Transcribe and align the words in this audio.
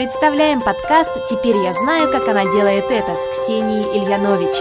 Представляем 0.00 0.62
подкаст 0.62 1.10
«Теперь 1.28 1.58
я 1.58 1.74
знаю, 1.74 2.10
как 2.10 2.26
она 2.26 2.44
делает 2.44 2.86
это» 2.86 3.12
с 3.12 3.36
Ксенией 3.36 3.98
Ильянович. 3.98 4.56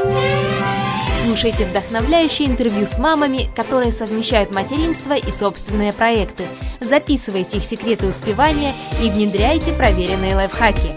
Слушайте 1.24 1.64
вдохновляющие 1.64 2.46
интервью 2.46 2.86
с 2.86 2.98
мамами, 2.98 3.50
которые 3.56 3.94
совмещают 3.94 4.54
материнство 4.54 5.14
и 5.14 5.32
собственные 5.32 5.94
проекты. 5.94 6.46
Записывайте 6.82 7.56
их 7.56 7.64
секреты 7.64 8.08
успевания 8.08 8.74
и 9.02 9.10
внедряйте 9.10 9.72
проверенные 9.72 10.36
лайфхаки. 10.36 10.90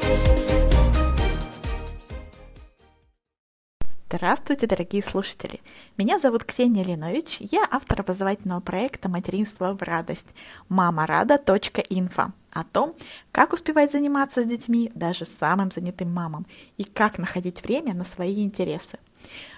Здравствуйте, 3.85 4.67
дорогие 4.67 5.05
слушатели! 5.05 5.61
Меня 5.97 6.19
зовут 6.19 6.43
Ксения 6.43 6.83
Ленович, 6.83 7.37
я 7.39 7.65
автор 7.71 8.01
образовательного 8.01 8.59
проекта 8.59 9.09
«Материнство 9.09 9.77
в 9.79 9.83
радость» 9.83 10.31
мамарада.инфо 10.69 12.33
о 12.53 12.65
том, 12.65 12.95
как 13.33 13.53
успевать 13.53 13.93
заниматься 13.93 14.43
с 14.43 14.47
детьми 14.47 14.91
даже 14.95 15.25
самым 15.25 15.71
занятым 15.71 16.13
мамам 16.13 16.47
и 16.77 16.85
как 16.85 17.19
находить 17.19 17.63
время 17.63 17.95
на 17.95 18.05
свои 18.05 18.45
интересы. 18.45 18.99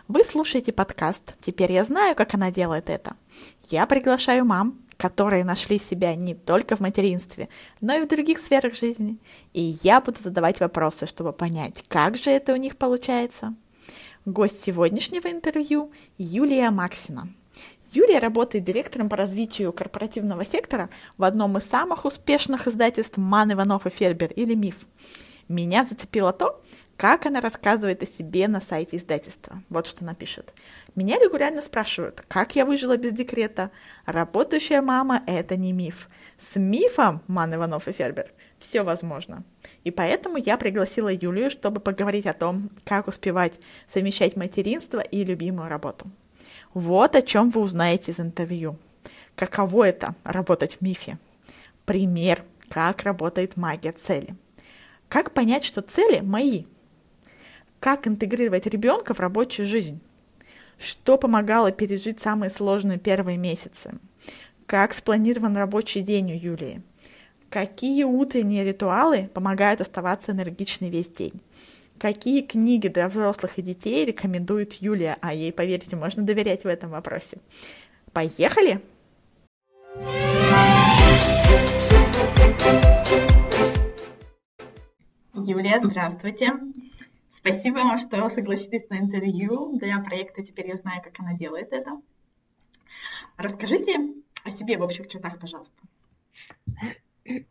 Вы 0.08 0.24
слушаете 0.24 0.72
подкаст 0.72 1.34
«Теперь 1.40 1.72
я 1.72 1.84
знаю, 1.84 2.14
как 2.14 2.34
она 2.34 2.50
делает 2.50 2.90
это». 2.90 3.16
Я 3.70 3.86
приглашаю 3.86 4.44
мам, 4.44 4.78
которые 4.96 5.44
нашли 5.44 5.78
себя 5.78 6.14
не 6.14 6.34
только 6.34 6.76
в 6.76 6.80
материнстве, 6.80 7.48
но 7.80 7.94
и 7.94 8.02
в 8.02 8.08
других 8.08 8.38
сферах 8.38 8.74
жизни. 8.74 9.18
И 9.52 9.76
я 9.82 10.00
буду 10.00 10.20
задавать 10.20 10.60
вопросы, 10.60 11.06
чтобы 11.06 11.32
понять, 11.32 11.84
как 11.88 12.16
же 12.16 12.30
это 12.30 12.52
у 12.52 12.56
них 12.56 12.76
получается. 12.76 13.54
Гость 14.24 14.62
сегодняшнего 14.62 15.28
интервью– 15.28 15.90
Юлия 16.18 16.70
Максина– 16.70 17.28
Юлия 17.94 18.18
работает 18.18 18.64
директором 18.64 19.08
по 19.08 19.16
развитию 19.16 19.72
корпоративного 19.72 20.44
сектора 20.44 20.90
в 21.16 21.22
одном 21.22 21.58
из 21.58 21.64
самых 21.64 22.04
успешных 22.04 22.66
издательств 22.66 23.18
«Ман, 23.18 23.52
Иванов 23.52 23.86
и 23.86 23.90
Фербер» 23.90 24.32
или 24.32 24.54
«Миф». 24.54 24.86
Меня 25.46 25.84
зацепило 25.84 26.32
то, 26.32 26.60
как 26.96 27.24
она 27.26 27.40
рассказывает 27.40 28.02
о 28.02 28.06
себе 28.06 28.48
на 28.48 28.60
сайте 28.60 28.96
издательства. 28.96 29.62
Вот 29.68 29.86
что 29.86 30.04
напишет. 30.04 30.52
Меня 30.96 31.20
регулярно 31.20 31.62
спрашивают, 31.62 32.24
как 32.26 32.56
я 32.56 32.66
выжила 32.66 32.96
без 32.96 33.12
декрета. 33.12 33.70
Работающая 34.06 34.82
мама– 34.82 35.22
это 35.28 35.56
не 35.56 35.72
миф. 35.72 36.08
С 36.40 36.56
мифом, 36.56 37.22
Ман 37.28 37.54
Иванов 37.54 37.86
и 37.86 37.92
Фербер, 37.92 38.32
все 38.58 38.82
возможно. 38.82 39.44
И 39.84 39.92
поэтому 39.92 40.36
я 40.36 40.56
пригласила 40.56 41.12
Юлию, 41.12 41.48
чтобы 41.48 41.80
поговорить 41.80 42.26
о 42.26 42.34
том, 42.34 42.70
как 42.84 43.06
успевать 43.06 43.60
совмещать 43.86 44.34
материнство 44.34 44.98
и 44.98 45.24
любимую 45.24 45.68
работу. 45.68 46.10
Вот 46.74 47.14
о 47.14 47.22
чем 47.22 47.50
вы 47.50 47.60
узнаете 47.60 48.10
из 48.10 48.18
интервью. 48.18 48.76
Каково 49.36 49.88
это– 49.88 50.16
работать 50.24 50.76
в 50.76 50.80
мифе? 50.80 51.18
Пример, 51.86 52.44
как 52.68 53.04
работает 53.04 53.56
магия 53.56 53.92
цели. 53.92 54.34
Как 55.08 55.32
понять, 55.32 55.64
что 55.64 55.82
цели 55.82 56.18
мои? 56.18 56.64
Как 57.78 58.08
интегрировать 58.08 58.66
ребенка 58.66 59.14
в 59.14 59.20
рабочую 59.20 59.66
жизнь? 59.66 60.00
Что 60.76 61.16
помогало 61.16 61.70
пережить 61.70 62.20
самые 62.20 62.50
сложные 62.50 62.98
первые 62.98 63.38
месяцы? 63.38 63.92
Как 64.66 64.94
спланирован 64.94 65.56
рабочий 65.56 66.02
день 66.02 66.32
у 66.32 66.36
Юлии? 66.36 66.82
Какие 67.50 68.02
утренние 68.02 68.64
ритуалы 68.64 69.30
помогают 69.32 69.80
оставаться 69.80 70.32
энергичной 70.32 70.90
весь 70.90 71.08
день? 71.08 71.40
Какие 72.04 72.42
книги 72.42 72.88
для 72.88 73.08
взрослых 73.08 73.58
и 73.58 73.62
детей 73.62 74.04
рекомендует 74.04 74.74
Юлия? 74.74 75.16
А 75.22 75.32
ей, 75.32 75.50
поверьте, 75.54 75.96
можно 75.96 76.22
доверять 76.22 76.62
в 76.62 76.66
этом 76.66 76.90
вопросе. 76.90 77.38
Поехали! 78.12 78.82
Юлия, 85.32 85.80
здравствуйте. 85.82 86.52
Спасибо 87.38 87.76
вам, 87.76 87.98
что 87.98 88.28
согласились 88.28 88.86
на 88.90 88.98
интервью 88.98 89.78
для 89.78 89.98
проекта 90.00 90.42
«Теперь 90.42 90.68
я 90.68 90.76
знаю, 90.76 91.00
как 91.02 91.18
она 91.20 91.32
делает 91.32 91.72
это». 91.72 92.02
Расскажите 93.38 93.96
о 94.44 94.50
себе 94.50 94.76
в 94.76 94.82
общих 94.82 95.08
чертах, 95.08 95.38
пожалуйста. 95.38 95.72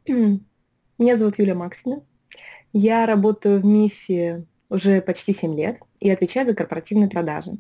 Меня 0.06 1.18
зовут 1.18 1.40
Юлия 1.40 1.56
Максина. 1.56 2.04
Я 2.72 3.06
работаю 3.06 3.62
в 3.62 3.66
МИФе 3.66 4.48
уже 4.74 5.02
почти 5.02 5.34
7 5.34 5.56
лет 5.56 5.80
и 6.00 6.10
отвечаю 6.10 6.48
за 6.48 6.56
корпоративные 6.56 7.10
продажи. 7.10 7.54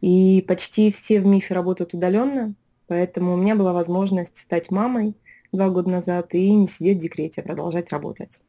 И 0.00 0.44
почти 0.48 0.90
все 0.90 1.20
в 1.20 1.26
МИФе 1.26 1.54
работают 1.54 1.94
удаленно, 1.94 2.54
поэтому 2.86 3.34
у 3.34 3.36
меня 3.36 3.54
была 3.54 3.72
возможность 3.72 4.38
стать 4.38 4.70
мамой 4.70 5.14
два 5.52 5.68
года 5.70 5.90
назад 5.90 6.34
и 6.34 6.50
не 6.50 6.66
сидеть 6.66 6.98
в 6.98 7.02
декрете, 7.02 7.40
а 7.40 7.44
продолжать 7.44 7.92
работать. 7.92 8.42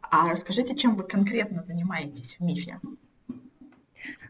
А 0.00 0.32
расскажите, 0.32 0.74
чем 0.74 0.96
вы 0.96 1.02
конкретно 1.04 1.64
занимаетесь 1.66 2.36
в 2.38 2.42
МИФе? 2.42 2.80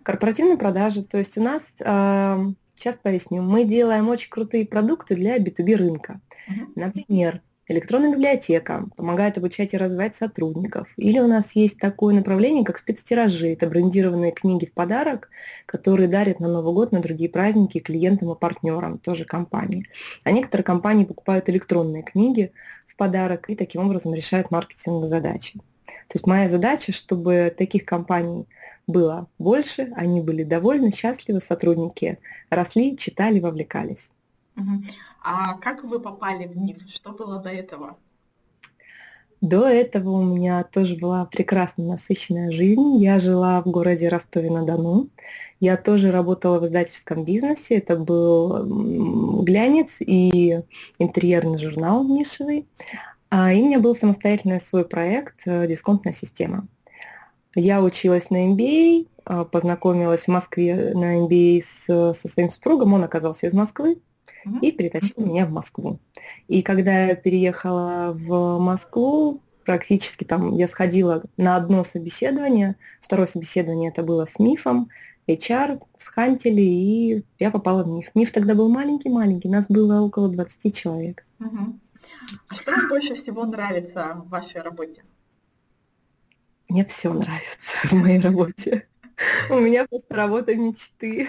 Корпоративные 0.03 0.57
продажи. 0.57 1.05
То 1.05 1.19
есть 1.19 1.39
у 1.39 1.43
нас, 1.43 1.75
сейчас 1.77 2.97
поясню, 3.03 3.43
мы 3.43 3.65
делаем 3.65 4.09
очень 4.09 4.31
крутые 4.31 4.67
продукты 4.67 5.15
для 5.15 5.39
B2B 5.39 5.77
рынка. 5.77 6.21
Uh-huh. 6.49 6.73
Например, 6.75 7.43
Электронная 7.71 8.11
библиотека 8.11 8.89
помогает 8.97 9.39
обучать 9.39 9.75
и 9.75 9.77
развивать 9.77 10.17
сотрудников. 10.17 10.93
Или 10.97 11.21
у 11.21 11.29
нас 11.29 11.55
есть 11.55 11.79
такое 11.79 12.13
направление, 12.13 12.65
как 12.65 12.79
спецтиражи. 12.79 13.53
Это 13.53 13.69
брендированные 13.69 14.33
книги 14.33 14.67
в 14.67 14.73
подарок, 14.73 15.31
которые 15.67 16.09
дарят 16.09 16.41
на 16.41 16.49
Новый 16.49 16.75
год, 16.75 16.91
на 16.91 17.01
другие 17.01 17.31
праздники 17.31 17.79
клиентам 17.79 18.33
и 18.33 18.37
партнерам, 18.37 18.99
тоже 18.99 19.25
компании. 19.25 19.87
А 20.25 20.33
некоторые 20.33 20.65
компании 20.65 21.05
покупают 21.05 21.49
электронные 21.49 22.03
книги 22.03 22.51
в 22.89 22.97
подарок 22.97 23.49
и 23.49 23.55
таким 23.55 23.87
образом 23.87 24.15
решают 24.15 24.51
маркетинговые 24.51 25.09
задачи. 25.09 25.61
То 25.87 26.17
есть 26.17 26.27
моя 26.27 26.49
задача, 26.49 26.91
чтобы 26.91 27.55
таких 27.57 27.85
компаний 27.85 28.49
было 28.89 29.29
больше, 29.39 29.93
они 29.95 30.21
были 30.21 30.43
довольны, 30.43 30.91
счастливы, 30.91 31.39
сотрудники 31.39 32.19
росли, 32.51 32.97
читали, 32.97 33.39
вовлекались. 33.39 34.11
А 35.23 35.55
как 35.55 35.85
вы 35.85 36.01
попали 36.01 36.47
в 36.47 36.57
НИФ? 36.57 36.89
Что 36.89 37.13
было 37.13 37.41
до 37.41 37.51
этого? 37.51 37.97
До 39.41 39.67
этого 39.67 40.11
у 40.11 40.23
меня 40.23 40.63
тоже 40.65 40.97
была 40.97 41.25
прекрасно 41.25 41.85
насыщенная 41.85 42.51
жизнь. 42.51 42.97
Я 42.97 43.19
жила 43.21 43.63
в 43.63 43.67
городе 43.71 44.09
Ростове-на-Дону. 44.09 45.09
Я 45.61 45.79
тоже 45.79 46.11
работала 46.11 46.61
в 46.61 46.67
издательском 46.67 47.25
бизнесе. 47.25 47.77
Это 47.79 47.97
был 47.97 49.43
глянец 49.43 49.97
и 50.01 50.63
интерьерный 50.99 51.57
журнал 51.57 52.05
нишевый. 52.05 52.67
А, 53.31 53.53
и 53.53 53.63
у 53.63 53.67
меня 53.67 53.79
был 53.79 53.95
самостоятельный 53.95 54.61
свой 54.61 54.85
проект 54.85 55.37
э, 55.47 55.67
«Дисконтная 55.67 56.13
система». 56.13 56.67
Я 57.55 57.81
училась 57.81 58.29
на 58.29 58.47
MBA, 58.53 59.07
а, 59.25 59.45
познакомилась 59.45 60.25
в 60.25 60.29
Москве 60.29 60.93
на 60.95 61.19
MBA 61.21 61.63
с, 61.63 62.13
со 62.15 62.29
своим 62.29 62.51
супругом, 62.51 62.93
он 62.93 63.05
оказался 63.05 63.47
из 63.47 63.53
Москвы 63.53 63.99
и 64.61 64.73
перетащил 64.73 65.25
меня 65.25 65.47
в 65.47 65.51
Москву. 65.51 65.99
И 66.49 66.63
когда 66.63 67.07
я 67.07 67.15
переехала 67.15 68.13
в 68.13 68.59
Москву, 68.59 69.41
практически 69.65 70.25
там 70.25 70.57
я 70.57 70.67
сходила 70.69 71.23
на 71.37 71.57
одно 71.57 71.85
собеседование, 71.85 72.77
второе 73.01 73.27
собеседование 73.27 73.91
это 73.91 74.03
было 74.03 74.27
с 74.27 74.39
МИФом, 74.39 74.91
HR, 75.29 75.81
с 75.97 76.07
Хантели, 76.07 76.61
и 76.61 77.25
я 77.39 77.51
попала 77.51 77.85
в 77.85 77.89
МИФ. 77.89 78.15
МИФ 78.15 78.33
тогда 78.33 78.55
был 78.55 78.69
маленький-маленький, 78.69 79.49
нас 79.49 79.67
было 79.69 80.01
около 80.01 80.29
20 80.29 80.77
человек. 80.77 81.25
Угу. 81.39 81.79
А 82.49 82.55
что 82.57 82.71
вам 82.73 82.89
больше 82.89 83.15
всего 83.15 83.45
нравится 83.45 84.15
в 84.25 84.29
вашей 84.29 84.61
работе? 84.61 85.05
Мне 86.69 86.85
все 86.85 87.13
нравится 87.13 87.73
в 87.85 87.93
моей 87.93 88.21
работе. 88.21 88.87
У 89.51 89.59
меня 89.59 89.87
просто 89.87 90.15
работа 90.15 90.55
мечты. 90.55 91.29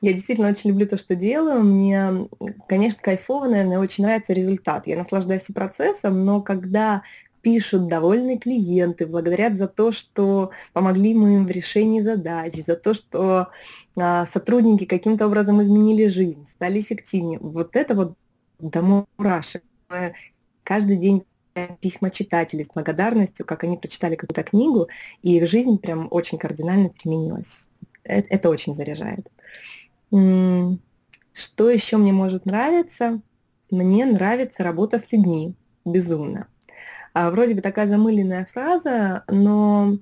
Я 0.00 0.12
действительно 0.12 0.48
очень 0.48 0.70
люблю 0.70 0.88
то, 0.88 0.96
что 0.96 1.14
делаю. 1.14 1.62
Мне, 1.62 2.28
конечно, 2.66 3.00
кайфово, 3.02 3.46
наверное, 3.46 3.78
очень 3.78 4.04
нравится 4.04 4.32
результат. 4.32 4.86
Я 4.86 4.96
наслаждаюсь 4.96 5.48
и 5.48 5.52
процессом, 5.52 6.24
но 6.24 6.40
когда 6.40 7.02
пишут 7.42 7.88
довольные 7.88 8.38
клиенты, 8.38 9.06
благодарят 9.06 9.56
за 9.56 9.66
то, 9.68 9.92
что 9.92 10.50
помогли 10.72 11.14
мы 11.14 11.36
им 11.36 11.46
в 11.46 11.50
решении 11.50 12.00
задач, 12.00 12.54
за 12.66 12.76
то, 12.76 12.94
что 12.94 13.48
а, 13.98 14.26
сотрудники 14.26 14.84
каким-то 14.84 15.26
образом 15.26 15.62
изменили 15.62 16.08
жизнь, 16.08 16.46
стали 16.46 16.80
эффективнее. 16.80 17.38
Вот 17.38 17.76
это 17.76 17.94
вот 17.94 18.14
до 18.58 18.82
мурашек. 18.82 19.62
Каждый 20.64 20.96
день 20.96 21.24
письма 21.80 22.10
читателей 22.10 22.64
с 22.64 22.68
благодарностью, 22.74 23.46
как 23.46 23.64
они 23.64 23.76
прочитали 23.76 24.14
какую-то 24.14 24.42
книгу, 24.42 24.88
и 25.22 25.36
их 25.36 25.48
жизнь 25.48 25.78
прям 25.78 26.08
очень 26.10 26.38
кардинально 26.38 26.90
переменилась. 26.90 27.68
Это, 28.04 28.28
это 28.28 28.48
очень 28.50 28.74
заряжает. 28.74 29.28
Что 30.10 31.70
еще 31.70 31.96
мне 31.96 32.12
может 32.12 32.46
нравиться? 32.46 33.20
Мне 33.70 34.04
нравится 34.04 34.64
работа 34.64 34.98
с 34.98 35.12
людьми. 35.12 35.54
Безумно. 35.84 36.48
А, 37.14 37.30
вроде 37.30 37.54
бы 37.54 37.60
такая 37.60 37.86
замыленная 37.86 38.46
фраза, 38.52 39.24
но 39.28 39.98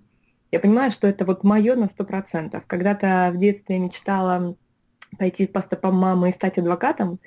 я 0.51 0.61
понимаю, 0.61 0.91
что 0.91 1.07
это 1.07 1.25
вот 1.25 1.45
мое 1.45 1.75
на 1.75 1.89
сто 1.89 2.05
процентов. 2.05 2.65
Когда-то 2.67 3.31
в 3.33 3.39
детстве 3.39 3.79
мечтала 3.79 4.57
пойти 5.19 5.47
по 5.47 5.61
стопам 5.61 5.97
мамы 5.97 6.31
и 6.31 6.33
стать 6.33 6.59
адвокатом. 6.59 7.19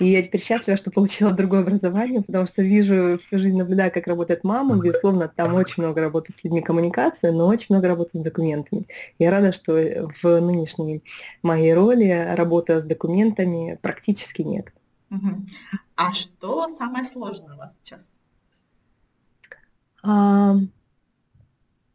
И 0.00 0.06
я 0.06 0.22
теперь 0.22 0.40
счастлива, 0.42 0.78
что 0.78 0.90
получила 0.90 1.30
другое 1.30 1.60
образование, 1.60 2.22
потому 2.22 2.46
что 2.46 2.62
вижу 2.62 3.18
всю 3.18 3.38
жизнь, 3.38 3.58
наблюдая, 3.58 3.90
как 3.90 4.06
работает 4.06 4.44
мама. 4.44 4.80
Безусловно, 4.80 5.28
там 5.28 5.54
очень 5.54 5.82
много 5.82 6.00
работы 6.00 6.32
с 6.32 6.42
людьми 6.42 6.62
коммуникации, 6.62 7.28
но 7.30 7.46
очень 7.46 7.66
много 7.68 7.88
работы 7.88 8.18
с 8.18 8.22
документами. 8.22 8.86
Я 9.18 9.30
рада, 9.30 9.52
что 9.52 9.72
в 9.74 10.40
нынешней 10.40 11.02
моей 11.42 11.74
роли 11.74 12.28
работа 12.34 12.80
с 12.80 12.84
документами 12.84 13.78
практически 13.82 14.40
нет. 14.40 14.72
А 15.96 16.14
что 16.14 16.74
самое 16.78 17.04
сложное 17.04 17.54
у 17.54 17.58
вас 17.58 17.70
сейчас? 17.82 18.00
А, 20.02 20.54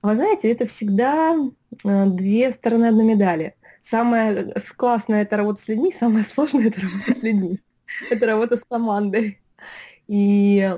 вы 0.03 0.15
знаете, 0.15 0.51
это 0.51 0.67
всегда 0.67 1.35
э, 1.83 2.05
две 2.05 2.51
стороны 2.51 2.85
одной 2.85 3.05
медали. 3.05 3.55
Самое 3.81 4.53
классное– 4.77 5.21
это 5.23 5.37
работа 5.37 5.61
с 5.61 5.67
людьми, 5.67 5.91
самое 5.91 6.23
сложное– 6.29 6.67
это 6.67 6.81
работа 6.81 7.19
с 7.19 7.23
людьми. 7.23 7.59
Это 8.09 8.25
работа 8.25 8.57
с 8.57 8.63
командой. 8.63 9.39
И 10.07 10.71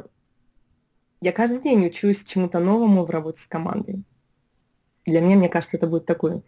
я 1.21 1.31
каждый 1.31 1.61
день 1.61 1.85
учусь 1.85 2.23
чему-то 2.23 2.59
новому 2.59 3.05
в 3.05 3.09
работе 3.09 3.39
с 3.39 3.47
командой. 3.47 4.03
Для 5.05 5.21
меня, 5.21 5.37
мне 5.37 5.49
кажется, 5.49 5.77
это 5.77 5.87
будет 5.87 6.05
такое. 6.05 6.43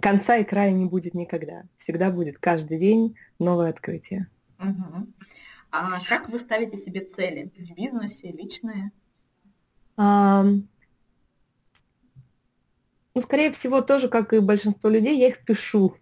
Конца 0.00 0.36
и 0.36 0.44
края 0.44 0.70
не 0.70 0.86
будет 0.86 1.14
никогда. 1.14 1.64
Всегда 1.76 2.10
будет 2.10 2.38
каждый 2.38 2.78
день 2.78 3.16
новое 3.38 3.70
открытие. 3.70 4.28
Угу. 4.58 5.06
А 5.72 6.04
как 6.04 6.28
вы 6.28 6.38
ставите 6.38 6.76
себе 6.78 7.04
цели 7.04 7.50
в 7.56 7.74
бизнесе, 7.74 8.32
личные? 8.32 8.92
А, 9.96 10.44
ну, 13.14 13.20
скорее 13.20 13.50
всего, 13.52 13.80
тоже, 13.82 14.08
как 14.08 14.32
и 14.32 14.40
большинство 14.40 14.88
людей, 14.88 15.18
я 15.18 15.28
их 15.28 15.44
пишу. 15.44 15.94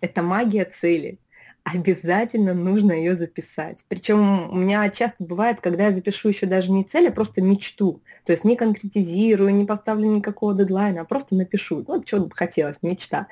Это 0.00 0.22
магия 0.22 0.64
цели 0.64 1.18
обязательно 1.66 2.54
нужно 2.54 2.92
ее 2.92 3.16
записать. 3.16 3.84
Причем 3.88 4.50
у 4.50 4.54
меня 4.54 4.88
часто 4.88 5.24
бывает, 5.24 5.60
когда 5.60 5.86
я 5.86 5.92
запишу 5.92 6.28
еще 6.28 6.46
даже 6.46 6.70
не 6.70 6.84
цель, 6.84 7.08
а 7.08 7.10
просто 7.12 7.42
мечту. 7.42 8.02
То 8.24 8.32
есть 8.32 8.44
не 8.44 8.54
конкретизирую, 8.54 9.52
не 9.52 9.64
поставлю 9.64 10.06
никакого 10.06 10.54
дедлайна, 10.54 11.00
а 11.00 11.04
просто 11.04 11.34
напишу. 11.34 11.82
Вот 11.82 12.06
что 12.06 12.20
бы 12.20 12.30
хотелось, 12.34 12.82
мечта. 12.82 13.26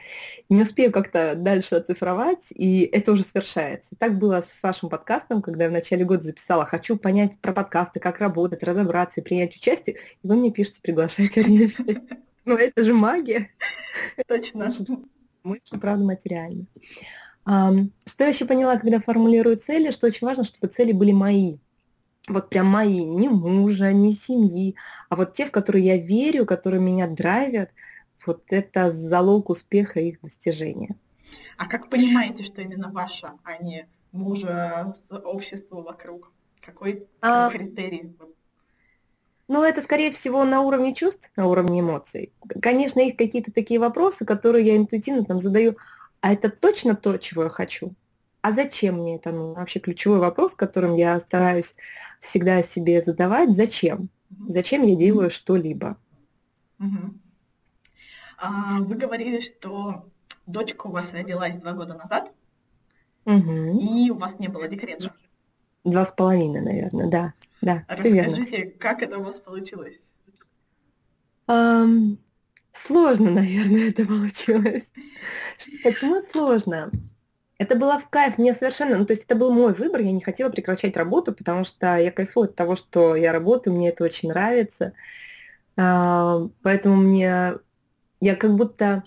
Не 0.49 0.63
успею 0.63 0.91
как-то 0.91 1.37
дальше 1.37 1.77
оцифровать, 1.77 2.49
и 2.51 2.81
это 2.81 3.13
уже 3.13 3.23
свершается. 3.23 3.95
Так 3.99 4.19
было 4.19 4.43
с 4.43 4.63
вашим 4.63 4.89
подкастом, 4.89 5.41
когда 5.41 5.65
я 5.65 5.71
в 5.71 5.75
начале 5.75 6.05
года 6.05 6.25
записала 6.25 6.67
«Хочу 6.67 6.97
понять 6.97 7.39
про 7.41 7.53
подкасты, 7.53 8.01
как 8.01 8.19
работать, 8.19 8.65
разобраться 8.65 9.21
и 9.21 9.25
принять 9.25 9.55
участие», 9.55 9.97
и 10.23 10.27
вы 10.27 10.35
мне 10.35 10.51
пишете 10.51 10.81
«Приглашайте 10.83 11.45
принять 11.45 11.79
участие». 11.79 12.03
Ну, 12.45 12.57
это 12.57 12.83
же 12.83 12.95
магия. 12.95 13.51
Точно. 14.27 14.71
Мысли, 15.45 15.79
правда, 15.79 16.05
материальны. 16.05 16.67
Что 17.45 18.25
я 18.25 18.29
еще 18.29 18.47
поняла, 18.47 18.79
когда 18.79 19.01
формулирую 19.01 19.57
цели, 19.57 19.91
что 19.91 20.07
очень 20.07 20.27
важно, 20.27 20.45
чтобы 20.45 20.69
цели 20.69 20.93
были 20.93 21.13
мои. 21.13 21.59
Вот 22.27 22.49
прям 22.49 22.67
мои, 22.67 23.05
не 23.05 23.29
мужа, 23.29 23.93
не 23.93 24.15
семьи, 24.15 24.77
а 25.11 25.17
вот 25.17 25.35
те, 25.35 25.47
в 25.47 25.51
которые 25.51 25.85
я 25.85 25.99
верю, 25.99 26.47
которые 26.47 26.81
меня 26.81 27.07
драйвят, 27.07 27.71
вот 28.25 28.45
это 28.49 28.91
залог 28.91 29.51
успеха 29.51 30.01
их 30.01 30.23
достижения. 30.23 30.97
А 31.59 31.67
как 31.67 31.91
понимаете, 31.91 32.43
что 32.43 32.63
именно 32.63 32.91
ваша, 32.91 33.35
а 33.45 33.63
не 33.63 33.87
мужа, 34.13 34.95
общества 35.11 35.83
вокруг? 35.83 36.33
Какой 36.63 37.07
а, 37.21 37.51
критерий? 37.51 38.17
Ну, 39.47 39.63
это, 39.63 39.83
скорее 39.83 40.11
всего, 40.11 40.45
на 40.45 40.63
уровне 40.63 40.95
чувств, 40.95 41.31
на 41.37 41.47
уровне 41.47 41.81
эмоций. 41.81 42.33
Конечно, 42.63 43.01
есть 43.01 43.17
какие-то 43.17 43.53
такие 43.53 43.79
вопросы, 43.79 44.25
которые 44.25 44.65
я 44.65 44.77
интуитивно 44.77 45.25
там 45.25 45.41
задаю, 45.41 45.77
а 46.25 46.33
это 46.33 46.49
точно 46.49 46.97
то, 46.97 47.19
чего 47.19 47.43
я 47.43 47.49
хочу? 47.51 47.95
А 48.41 48.53
зачем 48.53 48.95
мне 48.95 49.17
это 49.17 49.31
нужно? 49.31 49.61
Вообще 49.61 49.79
ключевой 49.79 50.21
вопрос, 50.21 50.55
которым 50.55 50.95
я 50.95 51.21
стараюсь 51.21 51.75
всегда 52.19 52.63
себе 52.63 53.03
задавать, 53.03 53.51
зачем? 53.51 54.09
Зачем 54.49 54.85
я 54.85 54.97
делаю 54.97 55.29
что-либо? 55.29 55.99
А, 58.39 58.79
вы 58.79 58.95
говорили, 58.95 59.41
что 59.41 60.07
дочка 60.47 60.87
у 60.87 60.93
вас 60.93 61.13
родилась 61.13 61.57
два 61.57 61.73
года 61.73 61.93
назад, 61.93 62.33
угу. 63.27 63.79
и 63.79 64.09
у 64.09 64.15
вас 64.15 64.39
не 64.39 64.49
было 64.49 64.67
декрета. 64.67 65.13
Два 65.85 66.07
с 66.07 66.11
половиной, 66.11 66.63
наверное, 66.63 67.11
да. 67.11 67.35
да 67.61 67.85
Расскажите, 67.87 68.71
как 68.81 69.03
это 69.03 69.19
у 69.19 69.25
вас 69.25 69.35
получилось? 69.41 70.01
Um, 71.47 72.17
Сложно, 72.75 73.31
наверное, 73.31 73.89
это 73.91 74.05
получилось. 74.05 74.93
Почему 75.83 76.21
сложно? 76.21 76.91
Это 77.59 77.77
было 77.77 77.99
в 77.99 78.09
кайф, 78.11 78.37
мне 78.37 78.53
совершенно, 78.53 78.99
ну 78.99 79.07
то 79.07 79.13
есть 79.13 79.25
это 79.25 79.37
был 79.37 79.53
мой 79.53 79.73
выбор, 79.73 80.01
я 80.01 80.11
не 80.11 80.21
хотела 80.21 80.51
прекращать 80.51 80.97
работу, 80.97 81.33
потому 81.33 81.65
что 81.65 81.97
я 81.97 82.11
кайфую 82.11 82.47
от 82.47 82.57
того, 82.57 82.75
что 82.75 83.15
я 83.15 83.33
работаю, 83.33 83.75
мне 83.75 83.91
это 83.91 84.05
очень 84.05 84.29
нравится. 84.31 84.93
А, 85.77 86.49
поэтому 86.63 86.97
мне, 86.97 87.55
я 88.21 88.37
как 88.37 88.57
будто, 88.57 89.05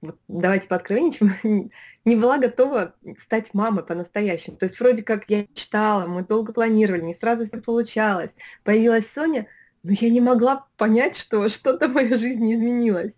вот, 0.00 0.18
давайте 0.26 0.66
пооткровенничаем, 0.66 1.70
не 2.04 2.16
была 2.16 2.38
готова 2.38 2.94
стать 3.18 3.54
мамой 3.54 3.84
по-настоящему. 3.84 4.56
То 4.56 4.66
есть 4.66 4.78
вроде 4.80 5.02
как 5.04 5.24
я 5.28 5.46
читала, 5.54 6.06
мы 6.08 6.24
долго 6.24 6.52
планировали, 6.52 7.02
не 7.02 7.14
сразу 7.14 7.46
все 7.46 7.58
получалось. 7.58 8.34
Появилась 8.64 9.10
Соня, 9.10 9.46
но 9.84 9.92
я 9.92 10.10
не 10.10 10.20
могла 10.20 10.66
понять, 10.76 11.16
что 11.16 11.48
что-то 11.48 11.88
в 11.88 11.92
моей 11.92 12.14
жизни 12.14 12.54
изменилось. 12.54 13.14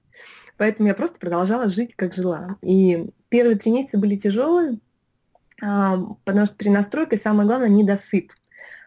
Поэтому 0.58 0.88
я 0.88 0.94
просто 0.94 1.18
продолжала 1.18 1.68
жить, 1.68 1.94
как 1.94 2.12
жила. 2.12 2.56
И 2.60 3.10
первые 3.28 3.56
три 3.56 3.72
месяца 3.72 3.98
были 3.98 4.16
тяжелые, 4.16 4.78
а, 5.62 5.96
потому 6.24 6.46
что 6.46 6.56
при 6.56 6.68
настройке 6.68 7.16
самое 7.16 7.46
главное 7.46 7.68
недосып. 7.68 8.32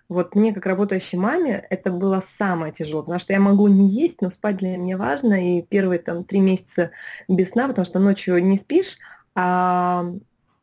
Вот 0.09 0.35
мне, 0.35 0.53
как 0.53 0.65
работающей 0.65 1.17
маме, 1.17 1.63
это 1.69 1.91
было 1.91 2.21
самое 2.25 2.73
тяжелое, 2.73 3.03
потому 3.03 3.19
что 3.19 3.33
я 3.33 3.39
могу 3.39 3.67
не 3.67 3.87
есть, 3.87 4.21
но 4.21 4.29
спать 4.29 4.57
для 4.57 4.75
меня 4.75 4.97
важно, 4.97 5.57
и 5.57 5.61
первые 5.61 5.99
там 5.99 6.23
три 6.23 6.39
месяца 6.39 6.91
без 7.27 7.49
сна, 7.49 7.67
потому 7.67 7.85
что 7.85 7.99
ночью 7.99 8.43
не 8.43 8.57
спишь, 8.57 8.97
а 9.35 10.09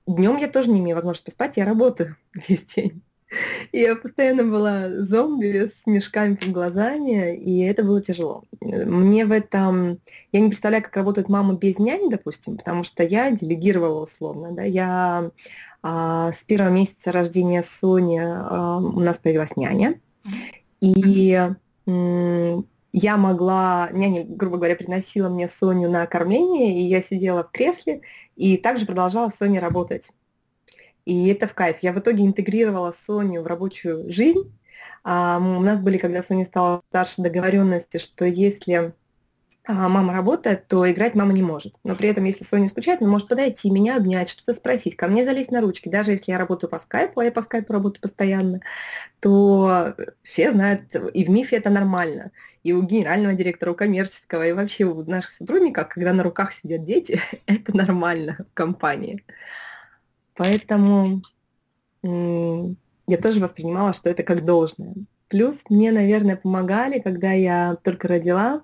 днем 0.07 0.37
я 0.37 0.49
тоже 0.49 0.71
не 0.71 0.81
имею 0.81 0.97
возможности 0.97 1.27
поспать, 1.27 1.57
я 1.57 1.65
работаю 1.65 2.17
весь 2.49 2.65
день. 2.65 3.03
И 3.73 3.81
я 3.81 3.97
постоянно 3.97 4.45
была 4.45 5.03
зомби 5.03 5.67
с 5.67 5.87
мешками 5.87 6.37
под 6.37 6.53
глазами, 6.53 7.37
и 7.37 7.61
это 7.65 7.83
было 7.83 8.01
тяжело. 8.01 8.45
Мне 8.61 9.27
в 9.27 9.33
этом... 9.33 9.99
Я 10.33 10.41
не 10.41 10.49
представляю, 10.49 10.85
как 10.85 10.97
работает 10.97 11.29
мама 11.29 11.55
без 11.55 11.79
няни, 11.79 12.09
допустим, 12.09 12.57
потому 12.57 12.85
что 12.85 13.03
я 13.03 13.31
делегировала 13.33 14.03
условно. 14.03 14.53
Да? 14.53 14.63
Я 14.63 15.31
а, 15.83 16.33
с 16.33 16.45
первого 16.45 16.71
месяца 16.71 17.11
рождения 17.11 17.63
Сони 17.63 18.21
а, 18.23 18.79
у 18.79 19.01
нас 19.01 19.19
появилась 19.19 19.57
няня, 19.57 20.01
и 20.81 21.39
я 22.99 23.17
могла, 23.19 23.91
няня, 23.93 24.25
грубо 24.25 24.57
говоря, 24.57 24.75
приносила 24.75 25.29
мне 25.29 25.49
Соню 25.49 25.91
на 25.91 26.07
кормление, 26.07 26.81
и 26.81 26.87
я 26.87 27.03
сидела 27.03 27.45
в 27.45 27.51
кресле, 27.51 28.01
и 28.37 28.57
также 28.57 28.87
продолжала 28.87 29.31
Соня 29.31 29.61
работать. 29.61 30.11
И 31.07 31.29
это 31.29 31.49
в 31.49 31.55
кайф. 31.55 31.79
Я 31.81 31.93
в 31.93 31.99
итоге 32.01 32.27
интегрировала 32.27 32.93
Соню 32.93 33.43
в 33.43 33.47
рабочую 33.47 34.13
жизнь. 34.13 34.53
А, 35.05 35.39
у 35.39 35.61
нас 35.61 35.81
были, 35.81 35.99
когда 35.99 36.21
Соня 36.21 36.45
стала 36.45 36.83
старше, 36.91 37.23
договоренности, 37.23 37.99
что 37.99 38.25
если 38.25 38.93
а, 39.69 39.89
мама 39.89 40.13
работает, 40.13 40.67
то 40.67 40.91
играть 40.91 41.15
мама 41.15 41.33
не 41.33 41.43
может. 41.43 41.75
Но 41.85 41.95
при 41.95 42.09
этом, 42.09 42.25
если 42.25 42.43
Соня 42.43 42.69
скучает, 42.69 43.03
она 43.03 43.11
может 43.11 43.29
подойти, 43.29 43.71
меня 43.71 43.97
обнять, 43.97 44.31
что-то 44.31 44.53
спросить, 44.53 44.97
ко 44.97 45.07
мне 45.07 45.25
залезть 45.25 45.53
на 45.53 45.61
ручки. 45.61 45.89
Даже 45.89 46.11
если 46.11 46.33
я 46.33 46.39
работаю 46.39 46.71
по 46.71 46.81
скайпу, 46.81 47.21
а 47.21 47.25
я 47.25 47.31
по 47.31 47.43
скайпу 47.43 47.73
работаю 47.73 48.01
постоянно, 48.01 48.61
то 49.21 49.95
все 50.23 50.51
знают, 50.51 50.93
и 51.15 51.25
в 51.25 51.31
МИФе 51.31 51.57
это 51.57 51.71
нормально. 51.71 52.33
И 52.65 52.73
у 52.73 52.83
генерального 52.83 53.35
директора, 53.35 53.71
у 53.71 53.75
коммерческого, 53.75 54.45
и 54.47 54.53
вообще 54.53 54.85
у 54.85 55.05
наших 55.05 55.31
сотрудников, 55.31 55.89
когда 55.89 56.13
на 56.13 56.25
руках 56.25 56.53
сидят 56.53 56.85
дети, 56.85 57.21
это 57.47 57.77
нормально 57.77 58.39
в 58.51 58.55
компании. 58.55 59.25
Поэтому 60.37 61.23
я 62.03 63.19
тоже 63.19 63.41
воспринимала, 63.41 63.93
что 63.93 64.11
это 64.11 64.23
как 64.23 64.45
должное. 64.45 64.95
Плюс 65.29 65.65
мне, 65.69 65.91
наверное, 65.91 66.37
помогали, 66.37 67.01
когда 67.01 67.33
я 67.33 67.77
только 67.83 68.09
родила, 68.09 68.63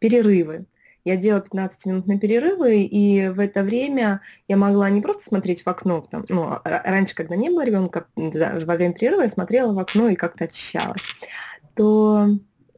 перерывы. 0.00 0.66
Я 1.04 1.16
делала 1.16 1.40
15-минутные 1.40 2.18
перерывы, 2.18 2.82
и 2.82 3.28
в 3.28 3.38
это 3.38 3.62
время 3.62 4.20
я 4.48 4.56
могла 4.56 4.90
не 4.90 5.00
просто 5.00 5.22
смотреть 5.22 5.62
в 5.62 5.68
окно, 5.68 6.06
там, 6.10 6.26
ну, 6.28 6.42
а 6.42 6.60
раньше, 6.64 7.14
когда 7.14 7.36
не 7.36 7.48
было 7.48 7.64
ребенка, 7.64 8.06
во 8.16 8.74
время 8.74 8.92
перерыва 8.92 9.22
я 9.22 9.28
смотрела 9.28 9.72
в 9.72 9.78
окно 9.78 10.08
и 10.08 10.14
как-то 10.14 10.44
очищалась, 10.44 11.00
то 11.74 12.28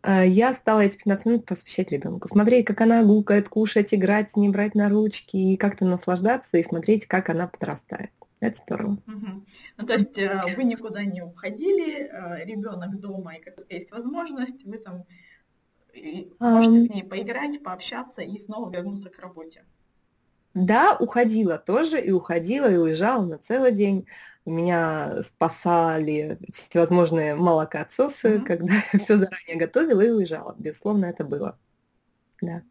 э, 0.04 0.28
я 0.28 0.52
стала 0.52 0.80
эти 0.80 0.96
15 0.98 1.26
минут 1.26 1.46
посвящать 1.46 1.90
ребенку. 1.90 2.28
Смотреть, 2.28 2.64
как 2.64 2.80
она 2.82 3.02
гукает, 3.02 3.48
кушать, 3.48 3.92
играть 3.92 4.30
с 4.30 4.36
ней, 4.36 4.50
брать 4.50 4.76
на 4.76 4.88
ручки, 4.88 5.36
и 5.36 5.56
как-то 5.56 5.84
наслаждаться, 5.84 6.58
и 6.58 6.62
смотреть, 6.62 7.06
как 7.06 7.28
она 7.28 7.48
подрастает. 7.48 8.10
Это 8.42 8.56
здорово. 8.56 8.98
Угу. 9.06 9.46
Ну, 9.76 9.86
то 9.86 9.92
есть 9.94 10.18
э, 10.18 10.56
вы 10.56 10.64
никуда 10.64 11.04
не 11.04 11.22
уходили, 11.22 12.10
э, 12.10 12.44
ребенок 12.44 12.98
дома, 12.98 13.36
и 13.36 13.40
как 13.40 13.54
есть 13.70 13.92
возможность, 13.92 14.64
вы 14.64 14.78
там 14.78 15.04
можете 16.40 16.86
с 16.86 16.88
ней 16.90 17.04
поиграть, 17.04 17.62
пообщаться 17.62 18.20
и 18.20 18.36
снова 18.40 18.68
вернуться 18.68 19.10
к 19.10 19.18
работе. 19.20 19.64
Да, 20.54 20.96
уходила 20.98 21.56
тоже, 21.56 22.00
и 22.00 22.10
уходила, 22.10 22.68
и 22.68 22.76
уезжала 22.76 23.24
на 23.24 23.38
целый 23.38 23.70
день. 23.70 24.08
Меня 24.44 25.22
спасали 25.22 26.40
всевозможные 26.52 27.36
молокоотсосы, 27.36 28.38
mm-hmm. 28.38 28.44
когда 28.44 28.74
я 28.74 28.98
все 28.98 29.18
заранее 29.18 29.56
готовила 29.56 30.00
и 30.00 30.10
уезжала. 30.10 30.56
Безусловно, 30.58 31.04
это 31.04 31.22
было. 31.22 31.56
Да. 32.40 32.62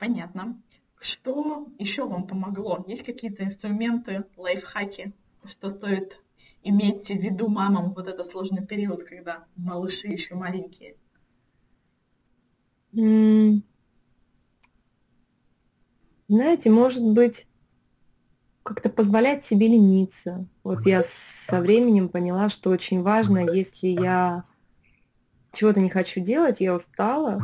Понятно. 0.00 0.60
Что 1.06 1.68
еще 1.78 2.04
вам 2.08 2.26
помогло? 2.26 2.84
Есть 2.88 3.04
какие-то 3.04 3.44
инструменты, 3.44 4.24
лайфхаки, 4.36 5.12
что 5.44 5.70
стоит 5.70 6.20
иметь 6.64 7.06
в 7.06 7.14
виду 7.14 7.46
мамам 7.46 7.94
вот 7.94 8.08
этот 8.08 8.26
сложный 8.26 8.66
период, 8.66 9.04
когда 9.04 9.44
малыши 9.54 10.08
еще 10.08 10.34
маленькие? 10.34 10.96
Знаете, 16.26 16.70
может 16.70 17.04
быть, 17.04 17.46
как-то 18.64 18.90
позволять 18.90 19.44
себе 19.44 19.68
лениться. 19.68 20.48
Вот 20.64 20.86
я 20.86 21.04
со 21.04 21.60
временем 21.60 22.08
поняла, 22.08 22.48
что 22.48 22.70
очень 22.70 23.02
важно, 23.02 23.48
если 23.48 23.86
я 23.86 24.42
чего-то 25.52 25.78
не 25.78 25.88
хочу 25.88 26.18
делать, 26.18 26.60
я 26.60 26.74
устала, 26.74 27.40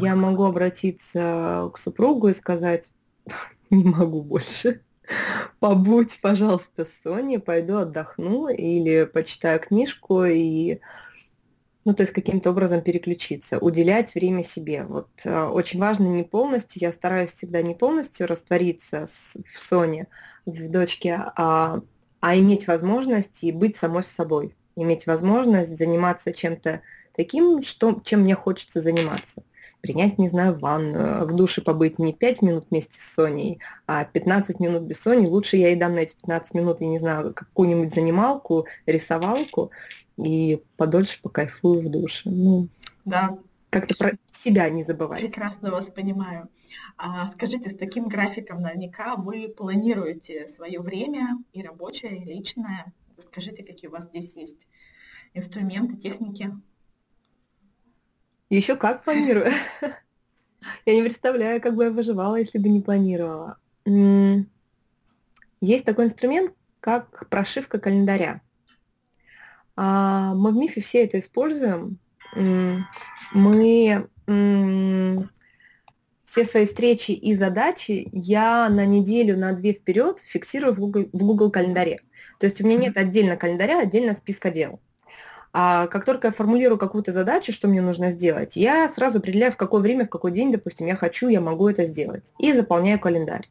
я 0.00 0.16
могу 0.16 0.44
обратиться 0.44 1.70
к 1.72 1.78
супругу 1.78 2.28
и 2.28 2.34
сказать, 2.34 2.92
не 3.70 3.84
могу 3.84 4.22
больше. 4.22 4.82
Побудь, 5.60 6.18
пожалуйста, 6.22 6.84
с 6.84 7.00
Соней, 7.02 7.38
пойду 7.38 7.76
отдохну 7.76 8.48
или 8.48 9.04
почитаю 9.04 9.60
книжку 9.60 10.24
и 10.24 10.80
ну, 11.84 11.92
то 11.92 12.02
есть 12.02 12.14
каким-то 12.14 12.50
образом 12.50 12.80
переключиться, 12.80 13.58
уделять 13.58 14.14
время 14.14 14.42
себе. 14.42 14.84
Вот 14.84 15.08
э, 15.24 15.44
очень 15.44 15.78
важно 15.78 16.06
не 16.06 16.22
полностью, 16.22 16.80
я 16.80 16.92
стараюсь 16.92 17.32
всегда 17.32 17.60
не 17.60 17.74
полностью 17.74 18.26
раствориться 18.26 19.06
с, 19.06 19.36
в 19.46 19.58
Соне, 19.58 20.08
в 20.46 20.70
дочке, 20.70 21.20
а, 21.36 21.82
а 22.20 22.38
иметь 22.38 22.66
возможность 22.66 23.44
и 23.44 23.52
быть 23.52 23.76
самой 23.76 24.02
с 24.02 24.06
собой, 24.06 24.56
иметь 24.76 25.06
возможность 25.06 25.76
заниматься 25.76 26.32
чем-то 26.32 26.80
таким, 27.14 27.62
что, 27.62 28.00
чем 28.02 28.20
мне 28.20 28.34
хочется 28.34 28.80
заниматься. 28.80 29.42
Принять, 29.84 30.16
не 30.16 30.28
знаю, 30.28 30.58
ванну, 30.58 31.26
в 31.26 31.36
душе 31.36 31.60
побыть 31.60 31.98
не 31.98 32.14
5 32.14 32.40
минут 32.40 32.66
вместе 32.70 32.98
с 32.98 33.04
Соней, 33.04 33.60
а 33.86 34.06
15 34.06 34.58
минут 34.58 34.84
без 34.84 34.98
Сони. 34.98 35.26
Лучше 35.26 35.58
я 35.58 35.68
ей 35.68 35.76
дам 35.76 35.92
на 35.92 35.98
эти 35.98 36.16
15 36.16 36.54
минут, 36.54 36.80
я 36.80 36.86
не 36.86 36.98
знаю, 36.98 37.34
какую-нибудь 37.34 37.92
занималку, 37.92 38.66
рисовалку, 38.86 39.72
и 40.16 40.62
подольше 40.78 41.20
покайфую 41.20 41.82
в 41.82 41.90
душе. 41.90 42.30
Ну, 42.30 42.68
да. 43.04 43.36
Как-то 43.68 43.94
про 43.94 44.12
себя 44.32 44.70
не 44.70 44.82
забывать. 44.82 45.20
Прекрасно 45.20 45.70
вас 45.70 45.84
понимаю. 45.88 46.48
А, 46.96 47.30
скажите, 47.32 47.68
с 47.68 47.76
таким 47.76 48.08
графиком 48.08 48.62
наверняка 48.62 49.16
вы 49.16 49.52
планируете 49.54 50.48
свое 50.48 50.80
время 50.80 51.36
и 51.52 51.62
рабочее, 51.62 52.22
и 52.22 52.24
личное. 52.24 52.90
Скажите, 53.18 53.62
какие 53.62 53.88
у 53.88 53.92
вас 53.92 54.04
здесь 54.04 54.32
есть 54.34 54.66
инструменты, 55.34 55.98
техники? 55.98 56.52
Еще 58.54 58.76
как 58.76 59.02
планирую. 59.02 59.50
Я 60.86 60.94
не 60.94 61.02
представляю, 61.02 61.60
как 61.60 61.74
бы 61.74 61.84
я 61.84 61.90
выживала, 61.90 62.36
если 62.36 62.58
бы 62.58 62.68
не 62.68 62.80
планировала. 62.80 63.58
Есть 65.60 65.84
такой 65.84 66.04
инструмент, 66.04 66.52
как 66.80 67.28
прошивка 67.28 67.80
календаря. 67.80 68.40
А, 69.76 70.34
мы 70.34 70.52
в 70.52 70.56
МИФе 70.56 70.80
все 70.80 71.04
это 71.04 71.18
используем. 71.18 71.98
Мы 73.32 74.08
все 76.24 76.44
свои 76.44 76.66
встречи 76.66 77.10
и 77.10 77.34
задачи 77.34 78.08
я 78.12 78.68
на 78.68 78.86
неделю, 78.86 79.36
на 79.36 79.52
две 79.52 79.72
вперед 79.72 80.20
фиксирую 80.20 80.74
в 80.74 80.78
Google, 80.78 81.08
в 81.12 81.18
Google 81.18 81.50
календаре. 81.50 82.00
То 82.38 82.46
есть 82.46 82.60
у 82.60 82.64
меня 82.64 82.78
нет 82.78 82.96
отдельно 82.96 83.36
календаря, 83.36 83.80
отдельно 83.80 84.14
списка 84.14 84.50
дел. 84.50 84.80
А 85.56 85.86
как 85.86 86.04
только 86.04 86.26
я 86.26 86.32
формулирую 86.32 86.78
какую-то 86.78 87.12
задачу, 87.12 87.52
что 87.52 87.68
мне 87.68 87.80
нужно 87.80 88.10
сделать, 88.10 88.56
я 88.56 88.88
сразу 88.88 89.18
определяю, 89.18 89.52
в 89.52 89.56
какое 89.56 89.80
время, 89.80 90.04
в 90.04 90.10
какой 90.10 90.32
день, 90.32 90.50
допустим, 90.50 90.86
я 90.86 90.96
хочу, 90.96 91.28
я 91.28 91.40
могу 91.40 91.68
это 91.68 91.86
сделать. 91.86 92.32
И 92.40 92.52
заполняю 92.52 92.98
календарь. 92.98 93.48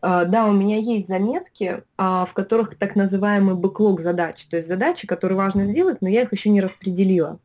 А, 0.00 0.26
да, 0.26 0.46
у 0.46 0.52
меня 0.52 0.76
есть 0.76 1.08
заметки, 1.08 1.82
а, 1.98 2.24
в 2.24 2.34
которых 2.34 2.76
так 2.76 2.94
называемый 2.94 3.56
бэклог 3.56 4.00
задач, 4.00 4.46
то 4.46 4.56
есть 4.56 4.68
задачи, 4.68 5.08
которые 5.08 5.36
важно 5.36 5.64
сделать, 5.64 6.02
но 6.02 6.08
я 6.08 6.22
их 6.22 6.32
еще 6.32 6.50
не 6.50 6.60
распределила. 6.60 7.40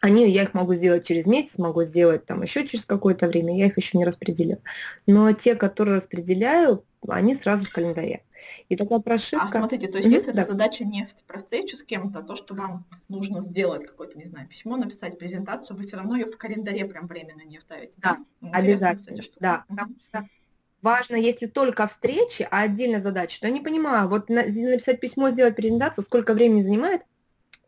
Они, 0.00 0.28
я 0.28 0.42
их 0.42 0.54
могу 0.54 0.74
сделать 0.74 1.06
через 1.06 1.26
месяц, 1.26 1.58
могу 1.58 1.84
сделать 1.84 2.26
там 2.26 2.42
еще 2.42 2.66
через 2.66 2.86
какое-то 2.86 3.28
время, 3.28 3.56
я 3.56 3.66
их 3.66 3.76
еще 3.76 3.98
не 3.98 4.04
распределила. 4.04 4.58
Но 5.06 5.30
те, 5.32 5.54
которые 5.54 5.96
распределяю, 5.96 6.84
они 7.06 7.34
сразу 7.34 7.66
в 7.66 7.70
календаре. 7.70 8.24
И 8.68 8.76
такая 8.76 8.98
прошивка... 8.98 9.46
А 9.46 9.58
смотрите, 9.58 9.88
то 9.88 9.98
есть 9.98 10.08
mm-hmm, 10.08 10.12
если 10.12 10.32
да. 10.32 10.42
эта 10.42 10.52
задача 10.52 10.84
не 10.84 11.08
про 11.26 11.38
встречу 11.38 11.76
с 11.76 11.82
кем-то, 11.82 12.22
то, 12.22 12.36
что 12.36 12.54
вам 12.54 12.84
нужно 13.08 13.42
сделать 13.42 13.86
какое-то, 13.86 14.18
не 14.18 14.26
знаю, 14.26 14.48
письмо, 14.48 14.76
написать 14.76 15.18
презентацию, 15.18 15.76
вы 15.76 15.84
все 15.84 15.96
равно 15.96 16.16
ее 16.16 16.26
в 16.26 16.36
календаре 16.36 16.84
прям 16.84 17.06
временно 17.06 17.42
не 17.42 17.58
оставите. 17.58 17.94
Да, 17.98 18.16
ну, 18.40 18.50
обязательно. 18.52 19.22
Да, 19.40 19.64
потому 19.68 19.94
что 20.08 20.28
важно, 20.82 21.16
если 21.16 21.46
только 21.46 21.86
встречи, 21.86 22.46
а 22.50 22.62
отдельно 22.62 23.00
задача, 23.00 23.40
то 23.40 23.46
я 23.46 23.52
не 23.52 23.60
понимаю, 23.60 24.08
вот 24.08 24.28
написать 24.28 25.00
письмо, 25.00 25.30
сделать 25.30 25.56
презентацию, 25.56 26.04
сколько 26.04 26.34
времени 26.34 26.62
занимает, 26.62 27.02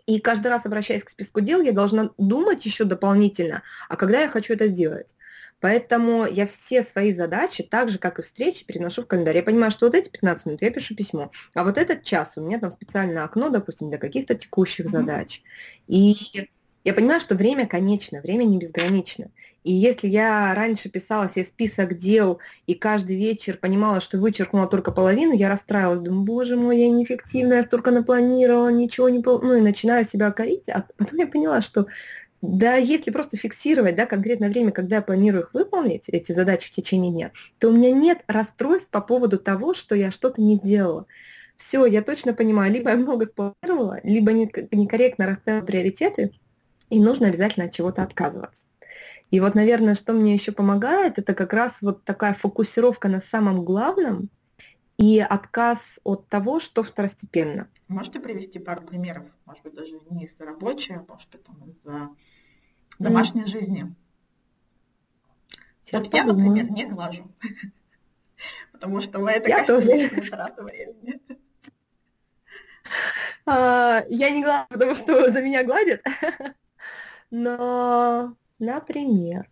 и 0.06 0.20
каждый 0.20 0.48
раз, 0.48 0.66
обращаясь 0.66 1.04
к 1.04 1.10
списку 1.10 1.40
дел, 1.40 1.60
я 1.60 1.72
должна 1.72 2.10
думать 2.18 2.64
еще 2.64 2.84
дополнительно, 2.84 3.62
а 3.88 3.96
когда 3.96 4.20
я 4.20 4.28
хочу 4.28 4.54
это 4.54 4.66
сделать. 4.66 5.14
Поэтому 5.60 6.26
я 6.26 6.46
все 6.46 6.82
свои 6.82 7.12
задачи, 7.12 7.62
так 7.62 7.90
же, 7.90 7.98
как 7.98 8.18
и 8.18 8.22
встречи, 8.22 8.64
переношу 8.64 9.02
в 9.02 9.06
календарь. 9.06 9.36
Я 9.36 9.42
понимаю, 9.42 9.70
что 9.70 9.86
вот 9.86 9.94
эти 9.94 10.08
15 10.08 10.46
минут 10.46 10.62
я 10.62 10.70
пишу 10.70 10.94
письмо, 10.94 11.30
а 11.54 11.64
вот 11.64 11.76
этот 11.76 12.02
час 12.02 12.32
у 12.36 12.40
меня 12.40 12.58
там 12.58 12.70
специальное 12.70 13.24
окно, 13.24 13.50
допустим, 13.50 13.90
для 13.90 13.98
каких-то 13.98 14.34
текущих 14.34 14.86
mm-hmm. 14.86 14.88
задач. 14.88 15.42
И 15.86 16.50
я 16.84 16.94
понимаю, 16.94 17.20
что 17.20 17.34
время 17.34 17.66
конечно, 17.66 18.20
время 18.20 18.44
не 18.44 18.58
безгранично. 18.58 19.30
И 19.64 19.72
если 19.72 20.08
я 20.08 20.54
раньше 20.54 20.88
писала 20.88 21.28
себе 21.28 21.44
список 21.44 21.98
дел 21.98 22.40
и 22.66 22.74
каждый 22.74 23.16
вечер 23.16 23.58
понимала, 23.58 24.00
что 24.00 24.18
вычеркнула 24.18 24.66
только 24.66 24.90
половину, 24.90 25.34
я 25.34 25.50
расстраивалась, 25.50 26.00
думаю, 26.00 26.24
боже 26.24 26.56
мой, 26.56 26.78
я 26.78 26.88
неэффективная, 26.88 27.58
я 27.58 27.62
столько 27.62 27.90
напланировала, 27.90 28.70
ничего 28.70 29.08
не... 29.10 29.20
Пол... 29.22 29.40
Ну 29.42 29.56
и 29.56 29.60
начинаю 29.60 30.04
себя 30.04 30.30
корить. 30.30 30.68
А 30.70 30.86
потом 30.96 31.18
я 31.18 31.26
поняла, 31.26 31.60
что 31.60 31.86
да, 32.40 32.76
если 32.76 33.10
просто 33.10 33.36
фиксировать, 33.36 33.96
да, 33.96 34.06
конкретное 34.06 34.48
время, 34.48 34.70
когда 34.72 34.96
я 34.96 35.02
планирую 35.02 35.42
их 35.42 35.52
выполнить, 35.52 36.08
эти 36.08 36.32
задачи 36.32 36.68
в 36.68 36.74
течение 36.74 37.12
дня, 37.12 37.32
то 37.58 37.68
у 37.68 37.72
меня 37.72 37.92
нет 37.92 38.20
расстройств 38.26 38.88
по 38.88 39.02
поводу 39.02 39.38
того, 39.38 39.74
что 39.74 39.94
я 39.94 40.10
что-то 40.10 40.40
не 40.40 40.56
сделала. 40.56 41.04
Все, 41.56 41.84
я 41.84 42.00
точно 42.00 42.32
понимаю, 42.32 42.72
либо 42.72 42.88
я 42.88 42.96
много 42.96 43.26
спланировала, 43.26 44.00
либо 44.02 44.32
некорректно 44.32 45.26
расставила 45.26 45.62
приоритеты, 45.62 46.32
и 46.90 47.00
нужно 47.00 47.28
обязательно 47.28 47.66
от 47.66 47.72
чего-то 47.72 48.02
отказываться. 48.02 48.66
И 49.30 49.38
вот, 49.40 49.54
наверное, 49.54 49.94
что 49.94 50.12
мне 50.12 50.34
еще 50.34 50.52
помогает, 50.52 51.18
это 51.18 51.34
как 51.34 51.52
раз 51.52 51.82
вот 51.82 52.04
такая 52.04 52.34
фокусировка 52.34 53.08
на 53.08 53.20
самом 53.20 53.64
главном 53.64 54.28
и 54.98 55.20
отказ 55.20 56.00
от 56.04 56.26
того, 56.26 56.58
что 56.58 56.82
второстепенно. 56.82 57.68
Можете 57.88 58.20
привести 58.20 58.58
пару 58.58 58.82
примеров, 58.82 59.24
может 59.46 59.62
быть, 59.62 59.74
даже 59.74 59.98
не 60.10 60.24
из 60.24 60.38
рабочей, 60.38 60.94
а 60.94 61.04
может 61.08 61.30
быть, 61.30 61.44
там, 61.44 61.70
из 61.70 61.76
домашней 62.98 63.42
mm. 63.42 63.46
жизни? 63.46 63.94
Сейчас 65.84 66.04
вот 66.04 66.14
я, 66.14 66.24
например, 66.24 66.70
не 66.70 66.86
глажу, 66.86 67.24
потому 68.72 69.00
что 69.00 69.26
это, 69.28 69.48
я 69.48 69.64
конечно, 69.64 70.22
трата 70.30 70.62
времени. 70.62 71.20
А, 73.46 74.04
я 74.08 74.30
не 74.30 74.42
глажу, 74.42 74.66
потому 74.68 74.94
что 74.96 75.30
за 75.30 75.40
меня 75.40 75.64
гладят. 75.64 76.02
Но, 77.30 78.34
например, 78.58 79.48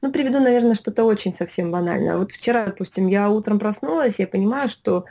ну, 0.00 0.12
приведу, 0.12 0.40
наверное, 0.40 0.74
что-то 0.74 1.04
очень 1.04 1.32
совсем 1.32 1.70
банальное. 1.70 2.16
Вот 2.16 2.32
вчера, 2.32 2.66
допустим, 2.66 3.08
я 3.08 3.28
утром 3.28 3.58
проснулась, 3.58 4.18
я 4.18 4.26
понимаю, 4.26 4.68
что 4.68 5.04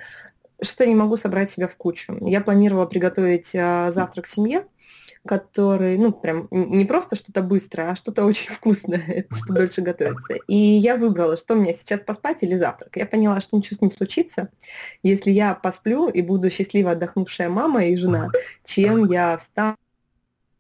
что 0.64 0.86
не 0.86 0.94
могу 0.94 1.18
собрать 1.18 1.50
себя 1.50 1.68
в 1.68 1.76
кучу. 1.76 2.16
Я 2.22 2.40
планировала 2.42 2.86
приготовить 2.86 3.56
а, 3.56 3.92
завтрак 3.92 4.28
семье, 4.28 4.68
который, 5.25 5.98
ну, 5.98 6.12
прям 6.12 6.48
не 6.51 6.86
просто 6.86 7.16
что-то 7.16 7.44
быстрое, 7.44 7.92
а 7.92 7.96
что-то 7.96 8.25
очень 8.25 8.51
вкусное, 8.51 9.25
что 9.32 9.54
дольше 9.54 9.82
готовится. 9.82 10.36
И 10.48 10.56
я 10.56 10.98
выбрала, 10.98 11.38
что 11.38 11.56
мне 11.56 11.74
сейчас 11.74 12.01
поспать 12.01 12.40
или 12.42 12.56
завтрак. 12.56 12.96
Я 12.98 13.06
поняла, 13.06 13.40
что 13.42 13.56
ничего 13.56 13.78
не 13.82 13.92
случится, 13.92 14.50
если 15.04 15.32
я 15.32 15.54
посплю 15.54 16.10
и 16.10 16.22
буду 16.22 16.50
счастливо 16.50 16.92
отдохнувшая 16.92 17.50
мама 17.50 17.86
и 17.86 17.96
жена, 17.96 18.30
чем 18.66 19.06
я 19.12 19.38
встану 19.38 19.78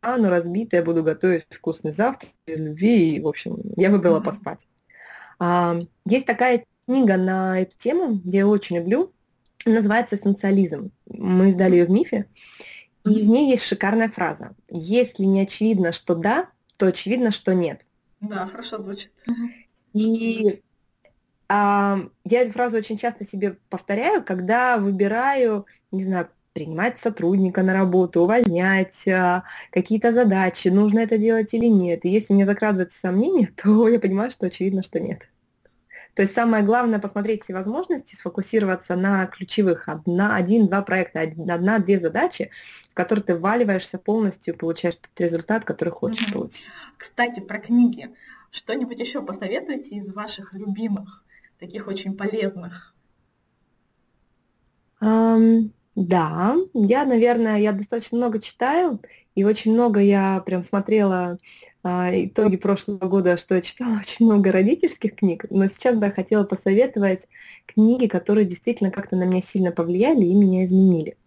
разбитая, 0.03 0.83
буду 0.83 1.03
готовить 1.03 1.45
вкусный 1.49 1.91
завтрак 1.91 2.31
из 2.45 2.59
любви. 2.59 3.15
И, 3.15 3.21
в 3.21 3.27
общем, 3.27 3.57
я 3.75 3.89
выбрала 3.89 4.19
поспать. 4.19 4.67
А, 5.39 5.79
есть 6.05 6.25
такая 6.25 6.65
книга 6.87 7.17
на 7.17 7.61
эту 7.61 7.77
тему, 7.77 8.21
я 8.25 8.47
очень 8.47 8.77
люблю. 8.77 9.11
Называется 9.65 10.15
«Эссенциализм». 10.15 10.91
Мы 11.05 11.49
издали 11.49 11.75
ее 11.75 11.85
в 11.85 11.91
МИФе. 11.91 12.25
И 13.05 13.23
в 13.23 13.27
ней 13.27 13.49
есть 13.49 13.63
шикарная 13.63 14.09
фраза. 14.09 14.55
Если 14.69 15.23
не 15.23 15.41
очевидно, 15.41 15.91
что 15.91 16.15
да, 16.15 16.49
то 16.77 16.87
очевидно, 16.87 17.31
что 17.31 17.53
нет. 17.53 17.81
Да, 18.19 18.47
хорошо 18.47 18.81
звучит. 18.81 19.11
И 19.93 20.61
а, 21.49 21.99
я 22.23 22.41
эту 22.41 22.51
фразу 22.51 22.77
очень 22.77 22.97
часто 22.97 23.25
себе 23.25 23.57
повторяю, 23.69 24.23
когда 24.23 24.77
выбираю, 24.77 25.65
не 25.91 26.03
знаю, 26.03 26.29
принимать 26.53 26.97
сотрудника 26.97 27.63
на 27.63 27.73
работу, 27.73 28.21
увольнять, 28.21 29.07
а, 29.07 29.43
какие-то 29.71 30.13
задачи, 30.13 30.67
нужно 30.67 30.99
это 30.99 31.17
делать 31.17 31.53
или 31.53 31.65
нет. 31.65 32.05
И 32.05 32.09
если 32.09 32.33
мне 32.33 32.45
закрадывается 32.45 32.99
сомнение, 32.99 33.47
то 33.61 33.87
я 33.89 33.99
понимаю, 33.99 34.31
что 34.31 34.45
очевидно, 34.45 34.83
что 34.83 34.99
нет. 34.99 35.21
То 36.13 36.23
есть 36.23 36.33
самое 36.33 36.63
главное 36.63 36.99
посмотреть 36.99 37.43
все 37.43 37.53
возможности, 37.53 38.15
сфокусироваться 38.15 38.95
на 38.95 39.25
ключевых 39.27 39.87
одна, 39.87 40.35
один-два 40.35 40.81
проекта, 40.81 41.21
одна-две 41.21 41.99
задачи, 41.99 42.51
в 42.91 42.93
которые 42.93 43.23
ты 43.23 43.35
вваливаешься 43.35 43.97
полностью 43.97 44.53
и 44.53 44.57
получаешь 44.57 44.95
тот 44.95 45.19
результат, 45.19 45.63
который 45.63 45.89
хочешь 45.89 46.25
угу. 46.27 46.33
получить. 46.33 46.65
Кстати, 46.97 47.39
про 47.39 47.59
книги. 47.59 48.13
Что-нибудь 48.51 48.99
еще 48.99 49.21
посоветуете 49.21 49.95
из 49.95 50.11
ваших 50.13 50.53
любимых, 50.53 51.23
таких 51.57 51.87
очень 51.87 52.17
полезных? 52.17 52.93
Um, 55.01 55.71
да, 55.95 56.55
я, 56.73 57.05
наверное, 57.05 57.57
я 57.57 57.73
достаточно 57.73 58.17
много 58.17 58.39
читаю, 58.39 59.01
и 59.35 59.43
очень 59.43 59.73
много 59.73 59.99
я 59.99 60.41
прям 60.45 60.63
смотрела 60.63 61.37
а, 61.83 62.09
итоги 62.13 62.55
прошлого 62.57 63.07
года, 63.07 63.37
что 63.37 63.55
я 63.55 63.61
читала 63.61 63.97
очень 64.01 64.25
много 64.25 64.51
родительских 64.51 65.15
книг, 65.15 65.45
но 65.49 65.67
сейчас 65.67 65.97
бы 65.97 66.05
я 66.05 66.11
хотела 66.11 66.43
посоветовать 66.43 67.27
книги, 67.65 68.07
которые 68.07 68.45
действительно 68.45 68.91
как-то 68.91 69.15
на 69.15 69.23
меня 69.23 69.41
сильно 69.41 69.71
повлияли 69.71 70.25
и 70.25 70.33
меня 70.33 70.65
изменили. 70.65 71.17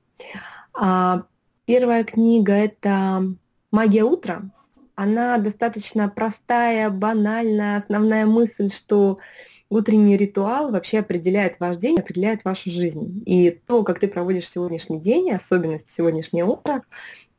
А, 0.72 1.24
первая 1.66 2.04
книга– 2.04 2.52
это 2.54 3.22
«Магия 3.70 4.04
утра». 4.04 4.42
Она 4.96 5.38
достаточно 5.38 6.08
простая, 6.08 6.90
банальная, 6.90 7.78
основная 7.78 8.26
мысль, 8.26 8.70
что 8.70 9.18
утренний 9.68 10.16
ритуал 10.16 10.70
вообще 10.70 11.00
определяет 11.00 11.58
ваш 11.58 11.76
день, 11.76 11.98
определяет 11.98 12.44
вашу 12.44 12.70
жизнь. 12.70 13.22
И 13.26 13.50
то, 13.50 13.82
как 13.82 13.98
ты 13.98 14.08
проводишь 14.08 14.48
сегодняшний 14.48 15.00
день, 15.00 15.32
особенность 15.32 15.90
сегодняшнего 15.90 16.52
утра, 16.52 16.82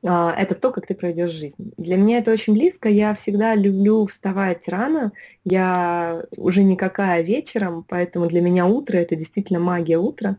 а, 0.08 0.36
это 0.38 0.54
то, 0.54 0.72
как 0.72 0.86
ты 0.86 0.94
проведешь 0.94 1.32
жизнь. 1.32 1.74
Для 1.78 1.98
меня 1.98 2.20
это 2.20 2.32
очень 2.32 2.54
близко. 2.54 2.90
Я 2.90 3.16
всегда 3.16 3.56
люблю 3.56 4.06
вставать 4.06 4.68
рано. 4.68 5.14
Я 5.44 6.24
уже 6.38 6.64
никакая 6.64 7.22
вечером, 7.22 7.86
поэтому 7.88 8.28
для 8.28 8.42
меня 8.42 8.66
утро 8.68 8.98
это 8.98 9.16
действительно 9.16 9.60
магия 9.60 9.98
утра. 9.98 10.38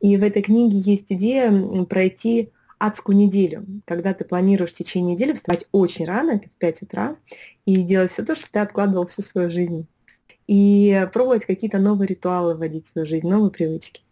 И 0.00 0.16
в 0.16 0.22
этой 0.22 0.42
книге 0.42 0.78
есть 0.78 1.06
идея 1.08 1.52
пройти 1.86 2.50
адскую 2.78 3.16
неделю, 3.16 3.64
когда 3.84 4.14
ты 4.14 4.24
планируешь 4.24 4.72
в 4.72 4.76
течение 4.76 5.14
недели 5.14 5.32
вставать 5.32 5.66
очень 5.72 6.06
рано, 6.06 6.32
это 6.32 6.48
в 6.48 6.58
5 6.58 6.82
утра, 6.82 7.16
и 7.66 7.82
делать 7.82 8.10
все 8.10 8.24
то, 8.24 8.34
что 8.34 8.46
ты 8.50 8.58
откладывал 8.58 9.06
всю 9.06 9.22
свою 9.22 9.50
жизнь 9.50 9.86
и 10.46 11.06
пробовать 11.12 11.44
какие-то 11.44 11.78
новые 11.78 12.08
ритуалы 12.08 12.54
вводить 12.54 12.86
в 12.86 12.90
свою 12.90 13.06
жизнь, 13.06 13.28
новые 13.28 13.50
привычки. 13.50 14.02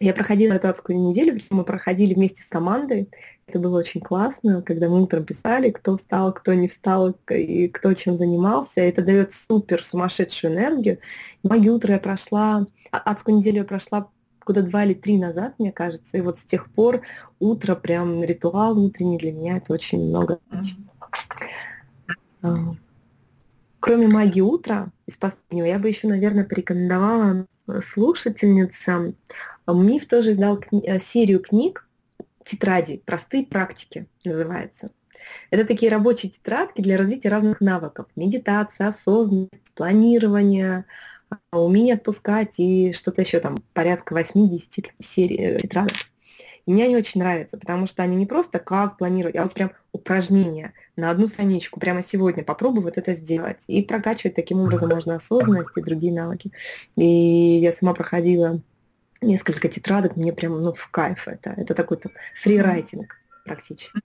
Я 0.00 0.14
проходила 0.14 0.54
эту 0.54 0.68
адскую 0.68 0.98
неделю, 0.98 1.40
мы 1.50 1.64
проходили 1.64 2.14
вместе 2.14 2.42
с 2.42 2.46
командой. 2.46 3.08
Это 3.46 3.60
было 3.60 3.78
очень 3.78 4.00
классно, 4.00 4.60
когда 4.60 4.88
мы 4.88 5.00
утром 5.00 5.24
писали, 5.24 5.70
кто 5.70 5.96
встал, 5.96 6.32
кто 6.32 6.54
не 6.54 6.66
встал, 6.66 7.16
и 7.30 7.68
кто 7.68 7.94
чем 7.94 8.18
занимался. 8.18 8.80
Это 8.80 9.02
дает 9.02 9.32
супер 9.32 9.84
сумасшедшую 9.84 10.54
энергию. 10.54 10.98
Магию 11.44 11.74
утра 11.74 11.94
я 11.94 12.00
прошла, 12.00 12.66
а, 12.90 12.98
адскую 12.98 13.38
неделю 13.38 13.58
я 13.58 13.64
прошла 13.64 14.10
года 14.44 14.62
два 14.62 14.84
или 14.84 14.94
три 14.94 15.18
назад, 15.18 15.54
мне 15.58 15.72
кажется. 15.72 16.16
И 16.16 16.20
вот 16.20 16.38
с 16.38 16.44
тех 16.44 16.70
пор 16.70 17.02
утро, 17.40 17.74
прям 17.74 18.22
ритуал 18.22 18.78
утренний 18.78 19.18
для 19.18 19.32
меня, 19.32 19.56
это 19.58 19.72
очень 19.72 20.08
много 20.08 20.38
значит. 20.50 20.78
Кроме 23.80 24.06
магии 24.06 24.40
утра 24.40 24.92
из 25.06 25.16
последнего, 25.16 25.66
я 25.66 25.78
бы 25.78 25.88
еще, 25.88 26.06
наверное, 26.06 26.44
порекомендовала 26.44 27.46
слушательницам. 27.84 29.16
Миф 29.66 30.06
тоже 30.06 30.30
издал 30.30 30.58
кни- 30.58 30.84
э, 30.84 30.98
серию 30.98 31.40
книг, 31.40 31.88
тетради, 32.44 33.02
простые 33.04 33.46
практики 33.46 34.06
называется. 34.24 34.90
Это 35.50 35.64
такие 35.64 35.90
рабочие 35.90 36.32
тетрадки 36.32 36.80
для 36.80 36.96
развития 36.96 37.28
разных 37.28 37.60
навыков. 37.60 38.06
Медитация, 38.16 38.88
осознанность, 38.88 39.72
планирование, 39.74 40.78
а, 40.78 40.84
умение 41.52 41.94
отпускать 41.94 42.54
и 42.58 42.92
что-то 42.92 43.22
еще 43.22 43.40
там, 43.40 43.62
порядка 43.72 44.14
80 44.14 44.92
серий, 45.00 45.36
э, 45.36 45.60
тетрадок. 45.60 45.94
И 46.66 46.72
мне 46.72 46.84
они 46.84 46.96
очень 46.96 47.20
нравятся, 47.20 47.58
потому 47.58 47.86
что 47.86 48.02
они 48.02 48.14
не 48.14 48.26
просто 48.26 48.60
как 48.60 48.96
планировать, 48.96 49.36
а 49.36 49.42
вот 49.42 49.54
прям 49.54 49.72
упражнения 49.90 50.74
на 50.96 51.10
одну 51.10 51.26
страничку. 51.26 51.80
Прямо 51.80 52.02
сегодня 52.04 52.44
попробуй 52.44 52.82
вот 52.82 52.98
это 52.98 53.14
сделать. 53.14 53.62
И 53.66 53.82
прокачивать 53.82 54.36
таким 54.36 54.60
образом 54.60 54.90
можно 54.90 55.16
осознанность 55.16 55.76
и 55.76 55.82
другие 55.82 56.12
навыки. 56.12 56.52
И 56.96 57.04
я 57.04 57.72
сама 57.72 57.94
проходила 57.94 58.60
несколько 59.20 59.68
тетрадок, 59.68 60.16
мне 60.16 60.32
прям 60.32 60.62
ну, 60.62 60.72
в 60.72 60.88
кайф 60.90 61.26
это. 61.26 61.50
Это 61.56 61.74
такой 61.74 61.96
то 61.96 62.10
фрирайтинг 62.40 63.16
практически. 63.44 64.00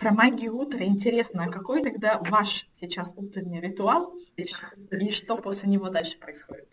Про 0.00 0.12
магию 0.12 0.56
утра 0.56 0.82
интересно, 0.82 1.44
а 1.44 1.50
какой 1.50 1.82
тогда 1.82 2.18
ваш 2.30 2.66
сейчас 2.80 3.12
утренний 3.16 3.60
ритуал 3.60 4.14
и 4.36 5.10
что 5.10 5.36
после 5.36 5.68
него 5.68 5.90
дальше 5.90 6.18
происходит? 6.18 6.66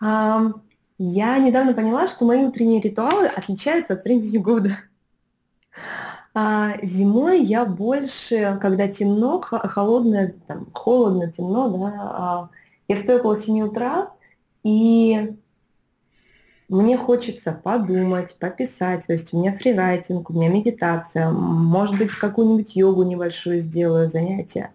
Я 0.00 1.38
недавно 1.38 1.74
поняла, 1.74 2.06
что 2.06 2.24
мои 2.24 2.44
утренние 2.44 2.80
ритуалы 2.80 3.26
отличаются 3.26 3.94
от 3.94 4.04
времени 4.04 4.38
года. 4.38 4.78
А 6.34 6.74
зимой 6.82 7.42
я 7.42 7.66
больше, 7.66 8.58
когда 8.62 8.86
темно, 8.86 9.40
холодно, 9.40 10.32
там, 10.46 10.70
холодно, 10.72 11.32
темно, 11.32 11.68
да, 11.68 11.92
а 12.00 12.48
я 12.86 12.96
встаю 12.96 13.18
около 13.18 13.36
7 13.36 13.60
утра, 13.62 14.12
и 14.62 15.36
мне 16.72 16.96
хочется 16.96 17.52
подумать, 17.52 18.36
пописать, 18.38 19.06
то 19.06 19.12
есть 19.12 19.34
у 19.34 19.38
меня 19.38 19.52
фрирайтинг, 19.52 20.30
у 20.30 20.32
меня 20.32 20.48
медитация, 20.48 21.30
может 21.30 21.98
быть, 21.98 22.10
какую-нибудь 22.10 22.74
йогу 22.74 23.02
небольшую 23.02 23.58
сделаю, 23.58 24.08
занятие, 24.08 24.72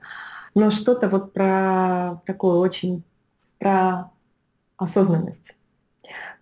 но 0.53 0.69
что-то 0.69 1.09
вот 1.09 1.33
про 1.33 2.21
такое 2.25 2.57
очень, 2.57 3.03
про 3.59 4.11
осознанность. 4.77 5.55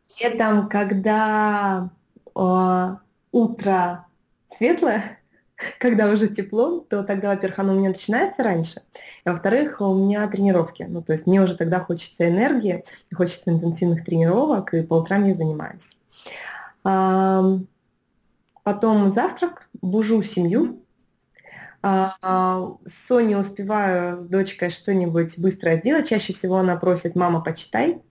При 0.07 0.25
этом, 0.25 0.67
когда 0.67 1.89
э, 2.35 2.95
утро 3.31 4.07
светлое, 4.47 5.19
когда 5.79 6.09
уже 6.09 6.27
тепло, 6.27 6.79
то 6.79 7.03
тогда, 7.03 7.29
во-первых, 7.29 7.59
оно 7.59 7.73
у 7.73 7.77
меня 7.77 7.89
начинается 7.89 8.43
раньше, 8.43 8.81
а 9.23 9.31
во-вторых, 9.31 9.81
у 9.81 9.95
меня 9.95 10.27
тренировки. 10.27 10.83
Ну, 10.87 11.01
то 11.01 11.13
есть 11.13 11.27
мне 11.27 11.41
уже 11.41 11.55
тогда 11.55 11.79
хочется 11.79 12.27
энергии, 12.27 12.83
хочется 13.13 13.51
интенсивных 13.51 14.03
тренировок, 14.03 14.73
и 14.73 14.81
по 14.81 14.95
утрам 14.95 15.25
я 15.25 15.33
занимаюсь. 15.33 15.97
Потом 18.63 19.11
завтрак, 19.11 19.69
бужу 19.81 20.21
семью. 20.21 20.81
А, 21.83 22.15
с 22.83 23.05
Соней 23.07 23.39
успеваю 23.39 24.17
с 24.17 24.21
дочкой 24.21 24.71
что-нибудь 24.71 25.37
быстро 25.37 25.75
сделать. 25.77 26.09
Чаще 26.09 26.33
всего 26.33 26.57
она 26.57 26.75
просит, 26.77 27.15
мама, 27.15 27.43
почитай. 27.43 28.01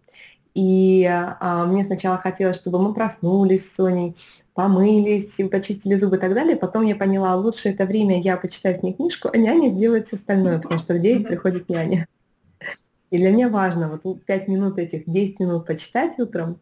И 0.54 1.04
а, 1.04 1.66
мне 1.66 1.82
сначала 1.82 2.16
хотелось, 2.16 2.56
чтобы 2.56 2.80
мы 2.80 2.94
проснулись 2.94 3.68
с 3.68 3.74
Соней, 3.74 4.16
помылись, 4.54 5.36
почистили 5.50 5.96
зубы 5.96 6.16
и 6.16 6.20
так 6.20 6.32
далее. 6.32 6.56
Потом 6.56 6.84
я 6.84 6.94
поняла, 6.94 7.34
лучше 7.34 7.70
это 7.70 7.86
время 7.86 8.20
я 8.20 8.36
почитаю 8.36 8.76
с 8.76 8.82
ней 8.82 8.94
книжку, 8.94 9.28
а 9.32 9.36
няня 9.36 9.68
сделает 9.68 10.06
все 10.06 10.16
остальное, 10.16 10.60
потому 10.60 10.78
что 10.78 10.94
в 10.94 11.00
9 11.00 11.26
приходит 11.26 11.68
няня. 11.68 12.06
И 13.10 13.18
для 13.18 13.32
меня 13.32 13.48
важно 13.48 13.88
вот 13.88 14.24
5 14.24 14.48
минут 14.48 14.78
этих, 14.78 15.08
10 15.08 15.40
минут 15.40 15.66
почитать 15.66 16.18
утром, 16.20 16.60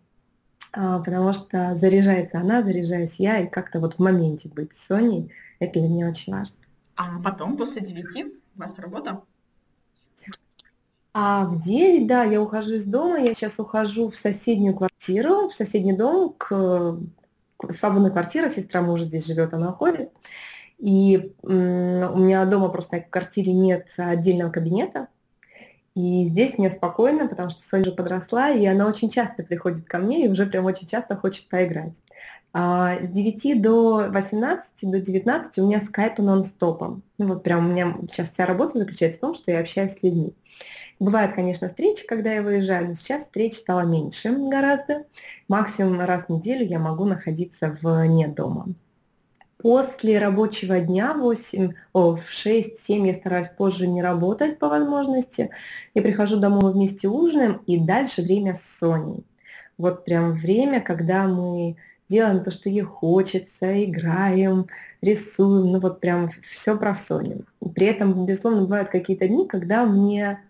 а, 0.73 0.99
потому 1.01 1.35
что 1.35 1.77
заряжается 1.77 2.39
она, 2.39 2.63
заряжаюсь 2.63 3.17
я, 3.17 3.41
и 3.41 3.47
как-то 3.47 3.79
вот 3.79 3.95
в 3.95 3.99
моменте 3.99 4.49
быть 4.49 4.75
с 4.75 4.87
Соней, 4.87 5.31
это 5.59 5.81
для 5.81 5.89
меня 5.89 6.09
очень 6.09 6.33
важно. 6.33 6.57
А 6.97 7.21
потом, 7.23 7.59
после 7.59 7.83
9, 7.83 8.35
у 8.57 8.59
вас 8.59 8.73
работа? 8.79 9.23
А 11.15 11.45
в 11.45 11.61
9, 11.61 12.07
да, 12.07 12.25
я 12.25 12.41
ухожу 12.41 12.75
из 12.75 12.87
дома, 12.87 13.19
я 13.19 13.35
сейчас 13.35 13.59
ухожу 13.59 14.09
в 14.09 14.17
соседнюю 14.17 14.75
квартиру, 14.75 15.49
в 15.49 15.55
соседний 15.55 15.93
дом, 15.93 16.35
к, 16.39 16.99
к 17.59 17.73
свободной 17.73 18.11
квартире, 18.11 18.49
сестра 18.49 18.81
мужа 18.81 19.05
здесь 19.05 19.27
живет, 19.27 19.53
она 19.53 19.71
уходит. 19.71 20.11
И 20.79 21.35
у 21.43 21.49
меня 21.49 22.45
дома 22.47 22.71
просто 22.71 23.01
в 23.01 23.11
квартире 23.11 23.53
нет 23.53 23.89
отдельного 23.97 24.51
кабинета, 24.51 25.09
и 25.95 26.25
здесь 26.25 26.57
мне 26.57 26.71
спокойно, 26.71 27.29
потому 27.29 27.51
что 27.51 27.63
Соня 27.63 27.83
уже 27.83 27.93
подросла, 27.93 28.51
и 28.51 28.65
она 28.65 28.89
очень 28.89 29.11
часто 29.11 29.43
приходит 29.43 29.85
ко 29.85 29.99
мне 29.99 30.25
и 30.25 30.29
уже 30.29 30.47
прям 30.47 30.65
очень 30.65 30.87
часто 30.87 31.17
хочет 31.17 31.49
поиграть. 31.49 31.95
А 32.55 33.03
с 33.03 33.09
9 33.09 33.63
до 33.63 34.09
18, 34.11 34.91
до 34.91 35.01
19 35.01 35.59
у 35.59 35.67
меня 35.67 35.81
скайп 35.81 36.19
нон-стопом. 36.19 37.03
Ну 37.17 37.29
вот 37.29 37.43
прям 37.43 37.67
у 37.67 37.73
меня 37.73 37.97
сейчас 38.11 38.31
вся 38.31 38.45
работа 38.45 38.79
заключается 38.79 39.19
в 39.19 39.23
том, 39.23 39.35
что 39.35 39.51
я 39.51 39.61
общаюсь 39.61 39.93
с 39.93 40.03
людьми. 40.03 40.35
Бывают, 41.01 41.33
конечно, 41.33 41.69
встречи, 41.69 42.07
когда 42.07 42.33
я 42.33 42.43
выезжаю, 42.43 42.89
но 42.89 42.95
сейчас 42.95 43.25
встреч 43.25 43.57
стало 43.57 43.81
меньше 43.87 44.31
гораздо. 44.31 45.05
Максимум 45.49 46.01
раз 46.01 46.25
в 46.25 46.29
неделю 46.29 46.67
я 46.67 46.79
могу 46.79 47.07
находиться 47.07 47.77
вне 47.81 48.29
дома. 48.29 48.69
После 49.57 50.19
рабочего 50.19 50.81
дня 50.81 51.15
8, 51.15 51.73
о, 51.93 52.17
в 52.17 52.25
6-7 52.31 53.07
я 53.07 53.15
стараюсь 53.15 53.49
позже 53.49 53.87
не 53.87 54.03
работать 54.03 54.59
по 54.59 54.69
возможности. 54.69 55.51
Я 55.95 56.03
прихожу 56.03 56.39
домой, 56.39 56.73
вместе 56.73 57.09
ужинаем, 57.09 57.63
и 57.67 57.79
дальше 57.79 58.23
время 58.23 58.55
с 58.55 58.63
Соней. 58.63 59.25
Вот 59.79 60.05
прям 60.05 60.33
время, 60.33 60.81
когда 60.81 61.27
мы 61.27 61.77
делаем 62.13 62.43
то, 62.43 62.51
что 62.51 62.69
ей 62.69 62.83
хочется, 62.83 63.85
играем, 63.85 64.67
рисуем, 65.01 65.73
ну 65.73 65.81
вот 65.81 66.01
прям 66.01 66.29
все 66.43 66.77
про 66.77 66.95
Соню. 66.95 67.47
При 67.75 67.87
этом, 67.87 68.27
безусловно, 68.27 68.63
бывают 68.63 68.91
какие-то 68.91 69.27
дни, 69.27 69.49
когда 69.49 69.87
мне 69.87 70.41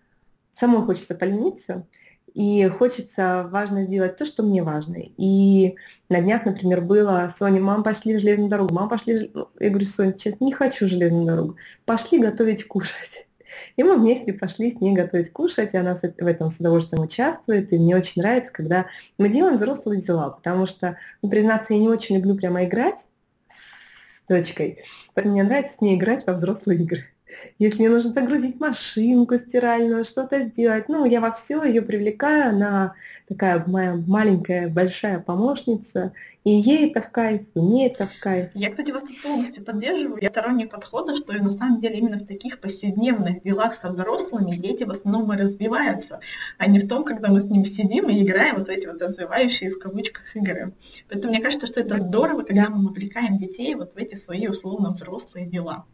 самой 0.51 0.85
хочется 0.85 1.15
полениться, 1.15 1.87
и 2.33 2.67
хочется 2.67 3.47
важно 3.49 3.85
сделать 3.85 4.17
то, 4.17 4.25
что 4.25 4.43
мне 4.43 4.63
важно. 4.63 4.97
И 5.17 5.75
на 6.09 6.19
днях, 6.19 6.45
например, 6.45 6.81
было 6.81 7.31
Соня, 7.35 7.61
мам, 7.61 7.83
пошли 7.83 8.17
в 8.17 8.19
железную 8.19 8.49
дорогу, 8.49 8.73
мам, 8.73 8.89
пошли... 8.89 9.31
Я 9.59 9.69
говорю, 9.69 9.85
Соня, 9.85 10.13
честно, 10.13 10.43
не 10.43 10.51
хочу 10.51 10.87
железную 10.87 11.25
дорогу. 11.25 11.57
Пошли 11.85 12.19
готовить 12.19 12.67
кушать. 12.67 13.27
И 13.75 13.83
мы 13.83 13.97
вместе 13.97 14.33
пошли 14.33 14.71
с 14.71 14.79
ней 14.79 14.93
готовить 14.93 15.31
кушать, 15.31 15.73
и 15.73 15.77
она 15.77 15.95
в 15.95 16.03
этом 16.03 16.49
с 16.49 16.59
удовольствием 16.59 17.03
участвует. 17.03 17.71
И 17.73 17.77
мне 17.77 17.95
очень 17.95 18.21
нравится, 18.21 18.51
когда 18.51 18.87
мы 19.17 19.29
делаем 19.29 19.55
взрослые 19.55 20.01
дела, 20.01 20.29
потому 20.29 20.65
что, 20.65 20.97
ну, 21.21 21.29
признаться, 21.29 21.73
я 21.73 21.79
не 21.79 21.89
очень 21.89 22.15
люблю 22.15 22.35
прямо 22.35 22.65
играть 22.65 23.07
с 23.49 24.21
дочкой, 24.27 24.83
поэтому 25.13 25.33
мне 25.33 25.43
нравится 25.43 25.75
с 25.77 25.81
ней 25.81 25.95
играть 25.95 26.25
во 26.25 26.33
взрослые 26.33 26.79
игры. 26.81 27.12
Если 27.59 27.79
мне 27.79 27.89
нужно 27.89 28.13
загрузить 28.13 28.59
машинку 28.59 29.37
стиральную, 29.37 30.05
что-то 30.05 30.43
сделать, 30.43 30.89
ну, 30.89 31.05
я 31.05 31.21
во 31.21 31.31
все 31.31 31.63
ее 31.63 31.81
привлекаю, 31.81 32.49
она 32.49 32.93
такая 33.27 33.63
моя 33.67 33.95
маленькая, 33.95 34.67
большая 34.69 35.19
помощница, 35.19 36.13
и 36.43 36.51
ей 36.51 36.89
это 36.89 37.01
в 37.01 37.09
кайф, 37.09 37.41
и 37.55 37.59
мне 37.59 37.87
это 37.87 38.07
в 38.07 38.19
кайф. 38.19 38.51
Я, 38.53 38.69
кстати, 38.69 38.91
вас 38.91 39.03
полностью 39.23 39.63
поддерживаю. 39.63 40.19
Я 40.21 40.29
сторонник 40.29 40.71
подхода, 40.71 41.15
что 41.15 41.33
и 41.33 41.39
на 41.39 41.51
самом 41.51 41.79
деле 41.79 41.99
именно 41.99 42.17
в 42.17 42.27
таких 42.27 42.59
повседневных 42.59 43.43
делах 43.43 43.75
со 43.75 43.89
взрослыми 43.89 44.51
дети 44.51 44.83
в 44.83 44.91
основном 44.91 45.31
и 45.33 45.37
развиваются, 45.37 46.19
а 46.57 46.67
не 46.67 46.79
в 46.79 46.87
том, 46.87 47.03
когда 47.03 47.29
мы 47.29 47.41
с 47.41 47.45
ним 47.45 47.65
сидим 47.65 48.09
и 48.09 48.23
играем 48.23 48.57
вот 48.57 48.69
эти 48.69 48.87
вот 48.87 49.01
развивающие 49.01 49.71
в 49.71 49.79
кавычках 49.79 50.35
игры. 50.35 50.73
Поэтому 51.09 51.33
мне 51.33 51.41
кажется, 51.41 51.67
что 51.67 51.79
это 51.79 51.97
здорово, 51.97 52.43
когда 52.43 52.69
мы 52.69 52.87
вовлекаем 52.87 53.37
детей 53.37 53.75
вот 53.75 53.93
в 53.93 53.97
эти 53.97 54.15
свои 54.15 54.47
условно 54.47 54.91
взрослые 54.91 55.45
дела. 55.45 55.85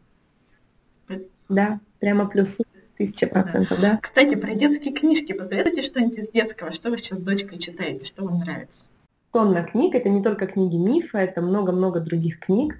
Да, 1.50 1.80
прямо 1.98 2.26
плюс 2.26 2.58
тысяча 2.96 3.26
процентов, 3.26 3.80
да. 3.80 3.98
Кстати, 4.00 4.36
про 4.36 4.54
детские 4.54 4.94
книжки. 4.94 5.32
Посоветуйте 5.32 5.82
что-нибудь 5.82 6.18
из 6.18 6.30
детского. 6.30 6.72
Что 6.72 6.90
вы 6.90 6.98
сейчас 6.98 7.18
с 7.18 7.22
дочкой 7.22 7.58
читаете? 7.58 8.06
Что 8.06 8.24
вам 8.24 8.38
нравится? 8.38 8.74
Тонна 9.32 9.64
книг. 9.64 9.94
Это 9.94 10.08
не 10.08 10.22
только 10.22 10.46
книги 10.46 10.76
мифа, 10.76 11.18
это 11.18 11.42
много-много 11.42 12.00
других 12.00 12.38
книг. 12.38 12.76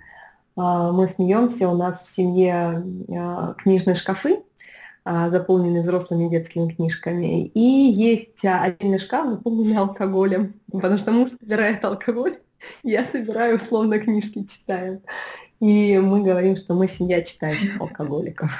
А, 0.56 0.92
мы 0.92 1.08
смеемся, 1.08 1.68
у 1.68 1.76
нас 1.76 2.02
в 2.02 2.14
семье 2.14 2.84
а, 3.16 3.54
книжные 3.54 3.94
шкафы, 3.94 4.42
а, 5.04 5.30
заполненные 5.30 5.82
взрослыми 5.82 6.28
детскими 6.28 6.70
книжками. 6.70 7.46
И 7.46 7.60
есть 7.60 8.44
отдельный 8.44 8.98
шкаф, 8.98 9.28
заполненный 9.28 9.78
алкоголем, 9.78 10.54
потому 10.70 10.98
что 10.98 11.12
муж 11.12 11.32
собирает 11.32 11.84
алкоголь, 11.84 12.38
я 12.82 13.04
собираю 13.04 13.56
условно 13.56 13.98
книжки, 13.98 14.44
читаю. 14.44 15.02
И 15.60 15.98
мы 15.98 16.22
говорим, 16.22 16.56
что 16.56 16.74
мы 16.74 16.88
семья 16.88 17.20
читающих 17.20 17.78
алкоголиков. 17.80 18.50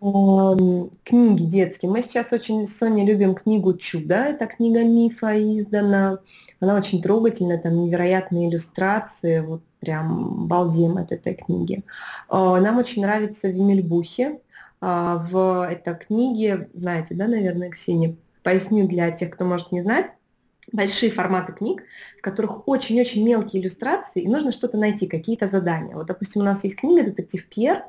Книги 0.00 1.42
детские. 1.44 1.90
Мы 1.90 2.02
сейчас 2.02 2.32
очень 2.32 2.66
с 2.66 2.86
любим 2.86 3.34
книгу 3.34 3.72
«Чудо». 3.74 4.16
Это 4.16 4.46
книга 4.46 4.84
мифа 4.84 5.32
издана. 5.36 6.18
Она 6.60 6.76
очень 6.76 7.00
трогательная, 7.00 7.58
там 7.58 7.82
невероятные 7.82 8.50
иллюстрации. 8.50 9.40
Вот 9.40 9.62
прям 9.80 10.46
балдеем 10.46 10.98
от 10.98 11.10
этой 11.10 11.34
книги. 11.34 11.84
А, 12.28 12.60
нам 12.60 12.76
очень 12.76 13.02
нравится 13.02 13.48
Вимельбухи. 13.48 14.40
А, 14.80 15.26
в 15.30 15.66
этой 15.68 15.96
книге, 15.96 16.68
знаете, 16.74 17.14
да, 17.14 17.26
наверное, 17.26 17.70
Ксения, 17.70 18.14
поясню 18.42 18.86
для 18.86 19.10
тех, 19.10 19.30
кто 19.30 19.46
может 19.46 19.72
не 19.72 19.80
знать, 19.82 20.12
большие 20.72 21.10
форматы 21.10 21.52
книг, 21.52 21.82
в 22.18 22.22
которых 22.22 22.66
очень-очень 22.68 23.24
мелкие 23.24 23.62
иллюстрации, 23.62 24.22
и 24.22 24.28
нужно 24.28 24.52
что-то 24.52 24.76
найти, 24.76 25.06
какие-то 25.06 25.48
задания. 25.48 25.94
Вот, 25.94 26.06
допустим, 26.06 26.42
у 26.42 26.44
нас 26.44 26.64
есть 26.64 26.76
книга 26.76 27.04
«Детектив 27.04 27.46
Пьер», 27.48 27.84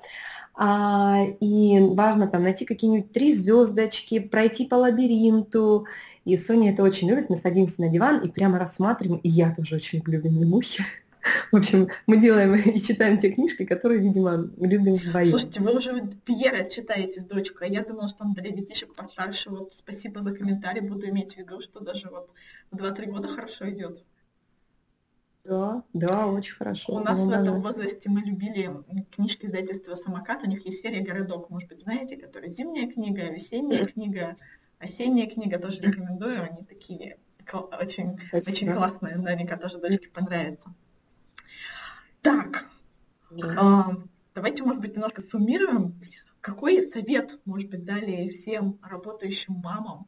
а, 0.62 1.24
и 1.40 1.80
важно 1.80 2.28
там 2.28 2.44
найти 2.44 2.66
какие-нибудь 2.66 3.14
три 3.14 3.34
звездочки, 3.34 4.20
пройти 4.20 4.66
по 4.66 4.76
лабиринту. 4.76 5.88
И 6.26 6.36
Соня 6.36 6.74
это 6.74 6.84
очень 6.84 7.10
любит. 7.10 7.30
Мы 7.30 7.38
садимся 7.38 7.80
на 7.80 7.88
диван 7.88 8.20
и 8.20 8.28
прямо 8.30 8.60
рассматриваем. 8.60 9.22
И 9.22 9.30
я 9.30 9.56
тоже 9.56 9.78
очень 9.78 10.00
люблю 10.00 10.22
«Мимухи». 10.22 10.84
В 11.52 11.58
общем, 11.58 11.90
мы 12.08 12.18
делаем 12.18 12.56
и 12.76 12.80
читаем 12.80 13.18
те 13.18 13.32
книжки, 13.32 13.66
которые, 13.66 14.00
видимо, 14.00 14.50
любим 14.58 14.96
вдвоем. 14.96 15.30
Слушайте, 15.30 15.60
вы 15.60 15.78
уже 15.78 16.10
Пьера 16.26 16.64
читаете 16.70 17.22
с 17.22 17.26
дочкой, 17.26 17.68
а 17.68 17.72
я 17.72 17.84
думала, 17.84 18.10
что 18.10 18.24
он 18.24 18.34
для 18.34 18.52
детишек 18.52 18.96
постарше. 18.96 19.50
Вот 19.50 19.74
спасибо 19.76 20.22
за 20.22 20.34
комментарий, 20.34 20.82
буду 20.82 21.08
иметь 21.10 21.34
в 21.34 21.38
виду, 21.38 21.62
что 21.62 21.80
даже 21.80 22.10
вот 22.10 22.32
в 22.72 22.78
2-3 22.78 23.06
года 23.08 23.28
хорошо 23.28 23.70
идет. 23.70 24.04
Да, 25.44 25.84
да, 25.94 26.28
очень 26.28 26.54
хорошо. 26.56 26.94
У 26.94 27.00
нас 27.00 27.20
в 27.20 27.30
этом 27.30 27.62
возрасте 27.62 28.10
мы 28.10 28.22
любили 28.22 28.72
книжки 29.12 29.48
издательства 29.48 29.96
«Самокат». 29.96 30.44
У 30.44 30.48
них 30.48 30.66
есть 30.66 30.82
серия 30.82 31.02
«Городок», 31.02 31.50
может 31.50 31.70
быть, 31.70 31.82
знаете, 31.82 32.18
которая 32.18 32.52
зимняя 32.52 32.88
книга, 32.92 33.24
весенняя 33.24 33.86
книга, 33.88 34.36
осенняя 34.78 35.28
книга. 35.28 35.58
Тоже 35.58 35.82
рекомендую. 35.82 36.44
Они 36.44 36.64
такие 36.66 37.18
очень, 37.52 38.20
очень 38.32 38.74
классные. 38.74 39.16
Наверняка 39.16 39.58
тоже 39.58 39.80
дочке 39.80 40.10
понравится. 40.10 40.70
Так, 42.22 42.66
а, 43.58 43.96
давайте, 44.36 44.64
может 44.64 44.82
быть, 44.82 44.96
немножко 44.96 45.22
суммируем. 45.22 46.00
Какой 46.42 46.88
совет, 46.88 47.40
может 47.46 47.70
быть, 47.70 47.86
дали 47.86 48.30
всем 48.30 48.80
работающим 48.82 49.56
мамам? 49.56 50.08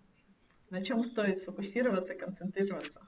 На 0.69 0.83
чем 0.83 1.03
стоит 1.03 1.43
фокусироваться, 1.43 2.15
концентрироваться? 2.15 3.01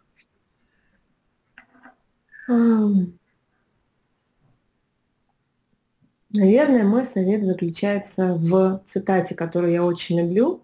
Наверное, 6.35 6.83
мой 6.83 7.05
совет 7.05 7.43
заключается 7.43 8.35
в 8.35 8.81
цитате, 8.85 9.35
которую 9.35 9.71
я 9.71 9.83
очень 9.85 10.19
люблю, 10.19 10.63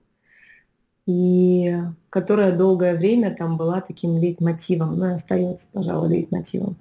и 1.05 1.75
которая 2.09 2.57
долгое 2.57 2.95
время 2.95 3.35
там 3.35 3.55
была 3.55 3.79
таким 3.81 4.17
лейтмотивом, 4.17 4.97
ну 4.97 5.11
и 5.11 5.13
остается, 5.13 5.67
пожалуй, 5.71 6.09
лейтмотивом. 6.09 6.75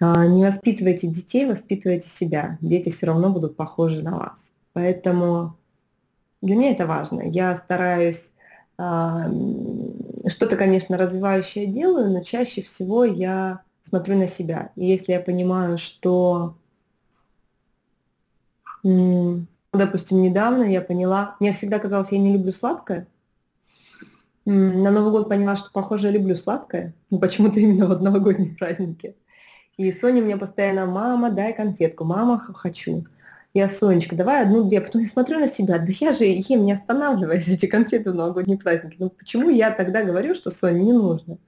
А, 0.00 0.26
не 0.26 0.44
воспитывайте 0.44 1.06
детей, 1.06 1.46
воспитывайте 1.46 2.08
себя. 2.08 2.58
Дети 2.60 2.90
все 2.90 3.06
равно 3.06 3.30
будут 3.30 3.56
похожи 3.56 4.02
на 4.02 4.16
вас. 4.16 4.52
Поэтому 4.72 5.56
для 6.42 6.56
меня 6.56 6.72
это 6.72 6.86
важно. 6.86 7.22
Я 7.22 7.54
стараюсь 7.56 8.32
а, 8.76 9.30
что-то, 10.26 10.56
конечно, 10.56 10.98
развивающее 10.98 11.66
делаю, 11.66 12.10
но 12.10 12.22
чаще 12.22 12.62
всего 12.62 13.04
я 13.04 13.62
смотрю 13.82 14.16
на 14.16 14.26
себя. 14.26 14.72
И 14.76 14.86
если 14.86 15.12
я 15.12 15.20
понимаю, 15.20 15.78
что, 15.78 16.56
допустим, 18.82 20.20
недавно 20.20 20.64
я 20.64 20.80
поняла, 20.80 21.36
мне 21.40 21.52
всегда 21.52 21.78
казалось, 21.78 22.12
я 22.12 22.18
не 22.18 22.32
люблю 22.32 22.52
сладкое, 22.52 23.06
на 24.44 24.90
Новый 24.90 25.10
год 25.10 25.28
поняла, 25.28 25.56
что, 25.56 25.70
похоже, 25.72 26.08
я 26.08 26.12
люблю 26.12 26.36
сладкое, 26.36 26.94
но 27.10 27.18
почему-то 27.18 27.60
именно 27.60 27.86
в 27.86 28.02
новогодние 28.02 28.54
праздники. 28.54 29.16
И 29.76 29.90
Соня 29.90 30.22
мне 30.22 30.36
постоянно, 30.36 30.86
мама, 30.86 31.30
дай 31.30 31.52
конфетку, 31.54 32.04
мама, 32.04 32.38
хочу. 32.38 33.06
Я, 33.54 33.68
Сонечка, 33.68 34.16
давай 34.16 34.42
одну-две. 34.42 34.80
Потом 34.80 35.02
я 35.02 35.08
смотрю 35.08 35.38
на 35.38 35.48
себя, 35.48 35.78
да 35.78 35.92
я 36.00 36.12
же 36.12 36.24
ем, 36.24 36.64
не 36.64 36.72
останавливаясь, 36.72 37.48
эти 37.48 37.66
конфеты 37.66 38.12
в 38.12 38.14
новогодние 38.14 38.58
праздники. 38.58 38.96
Ну 38.98 39.10
почему 39.10 39.50
я 39.50 39.70
тогда 39.70 40.02
говорю, 40.02 40.34
что 40.34 40.50
Соне 40.50 40.84
не 40.84 40.92
нужно? 40.92 41.38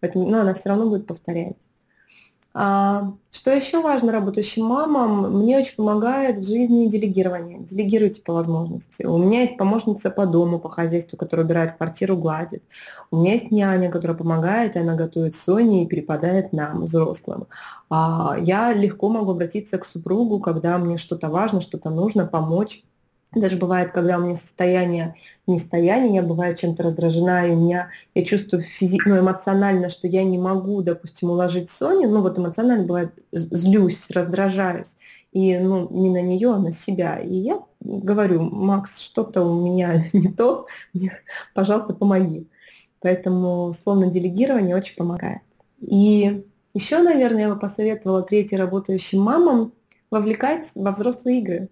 Поэтому, 0.00 0.28
ну, 0.28 0.38
она 0.38 0.54
все 0.54 0.68
равно 0.68 0.88
будет 0.88 1.06
повторять. 1.06 1.56
А, 2.58 3.12
что 3.30 3.50
еще 3.50 3.82
важно 3.82 4.12
работающим 4.12 4.64
мамам? 4.64 5.42
Мне 5.42 5.58
очень 5.58 5.76
помогает 5.76 6.38
в 6.38 6.46
жизни 6.46 6.86
делегирование. 6.86 7.58
Делегируйте 7.58 8.22
по 8.22 8.32
возможности. 8.32 9.02
У 9.02 9.18
меня 9.18 9.42
есть 9.42 9.58
помощница 9.58 10.08
по 10.08 10.24
дому, 10.24 10.58
по 10.58 10.70
хозяйству, 10.70 11.18
которая 11.18 11.44
убирает 11.44 11.76
квартиру, 11.76 12.16
гладит. 12.16 12.62
У 13.10 13.18
меня 13.18 13.34
есть 13.34 13.50
няня, 13.50 13.90
которая 13.90 14.16
помогает, 14.16 14.74
и 14.74 14.78
она 14.78 14.94
готовит 14.94 15.36
Соне 15.36 15.84
и 15.84 15.86
перепадает 15.86 16.54
нам, 16.54 16.84
взрослым. 16.84 17.46
А, 17.90 18.36
я 18.40 18.72
легко 18.72 19.10
могу 19.10 19.32
обратиться 19.32 19.76
к 19.76 19.84
супругу, 19.84 20.40
когда 20.40 20.78
мне 20.78 20.96
что-то 20.96 21.28
важно, 21.28 21.60
что-то 21.60 21.90
нужно, 21.90 22.24
помочь 22.24 22.84
даже 23.40 23.56
бывает, 23.56 23.92
когда 23.92 24.18
у 24.18 24.22
меня 24.22 24.34
состояние 24.34 25.14
не 25.46 25.58
состояние, 25.58 26.16
я 26.16 26.22
бываю 26.22 26.56
чем-то 26.56 26.82
раздражена, 26.82 27.46
и 27.46 27.52
у 27.52 27.56
меня, 27.56 27.90
я 28.14 28.24
чувствую 28.24 28.62
физи- 28.62 29.02
ну, 29.04 29.18
эмоционально, 29.18 29.90
что 29.90 30.08
я 30.08 30.24
не 30.24 30.38
могу, 30.38 30.82
допустим, 30.82 31.30
уложить 31.30 31.70
Соню, 31.70 32.08
ну 32.10 32.22
вот 32.22 32.38
эмоционально 32.38 32.84
бывает, 32.84 33.24
злюсь, 33.32 34.10
раздражаюсь, 34.10 34.96
и 35.32 35.58
ну, 35.58 35.88
не 35.90 36.10
на 36.10 36.22
нее, 36.22 36.52
а 36.52 36.58
на 36.58 36.72
себя. 36.72 37.16
И 37.18 37.34
я 37.34 37.60
говорю, 37.80 38.40
Макс, 38.42 38.98
что-то 38.98 39.42
у 39.42 39.64
меня 39.64 40.02
не 40.12 40.32
то, 40.32 40.66
мне, 40.92 41.12
пожалуйста, 41.54 41.94
помоги. 41.94 42.48
Поэтому 43.00 43.72
словно 43.72 44.10
делегирование 44.10 44.76
очень 44.76 44.96
помогает. 44.96 45.42
И 45.80 46.44
Еще, 46.74 46.98
наверное, 47.02 47.42
я 47.42 47.48
бы 47.54 47.58
посоветовала 47.58 48.22
третьей 48.22 48.58
работающим 48.58 49.20
мамам 49.20 49.72
вовлекать 50.10 50.70
во 50.74 50.92
взрослые 50.92 51.40
игры 51.40 51.68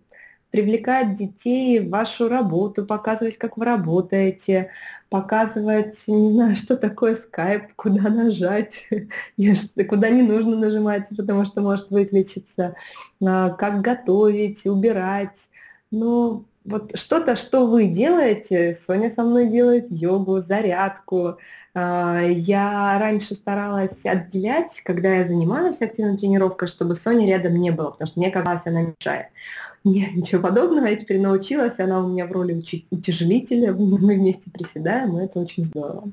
привлекать 0.54 1.16
детей 1.16 1.80
в 1.80 1.90
вашу 1.90 2.28
работу, 2.28 2.86
показывать, 2.86 3.38
как 3.38 3.56
вы 3.56 3.64
работаете, 3.64 4.70
показывать, 5.10 6.04
не 6.06 6.30
знаю, 6.30 6.54
что 6.54 6.76
такое 6.76 7.16
скайп, 7.16 7.72
куда 7.74 8.08
нажать, 8.08 8.88
куда 9.88 10.10
не 10.10 10.22
нужно 10.22 10.56
нажимать, 10.56 11.08
потому 11.16 11.44
что 11.44 11.60
может 11.60 11.90
выключиться, 11.90 12.76
а, 13.20 13.50
как 13.50 13.80
готовить, 13.80 14.64
убирать. 14.64 15.50
Ну, 15.90 16.44
вот 16.64 16.96
что-то, 16.96 17.36
что 17.36 17.66
вы 17.66 17.86
делаете, 17.86 18.72
Соня 18.74 19.10
со 19.10 19.22
мной 19.22 19.48
делает 19.48 19.90
йогу, 19.90 20.40
зарядку. 20.40 21.36
А, 21.74 22.20
я 22.22 22.98
раньше 22.98 23.34
старалась 23.34 24.04
отделять, 24.06 24.80
когда 24.82 25.14
я 25.16 25.24
занималась 25.26 25.82
активной 25.82 26.16
тренировкой, 26.16 26.68
чтобы 26.68 26.94
Сони 26.94 27.26
рядом 27.26 27.56
не 27.56 27.70
было, 27.70 27.90
потому 27.90 28.08
что 28.08 28.18
мне 28.18 28.30
казалось, 28.30 28.66
она 28.66 28.82
мешает. 28.82 29.26
Нет, 29.84 30.14
ничего 30.14 30.40
подобного, 30.40 30.86
я 30.86 30.96
теперь 30.96 31.20
научилась, 31.20 31.78
она 31.78 32.00
у 32.00 32.08
меня 32.08 32.26
в 32.26 32.32
роли 32.32 32.62
утяжелителя, 32.90 33.72
мы 33.78 34.14
вместе 34.14 34.50
приседаем, 34.50 35.18
и 35.18 35.24
это 35.24 35.40
очень 35.40 35.64
здорово. 35.64 36.08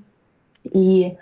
И 0.69 1.17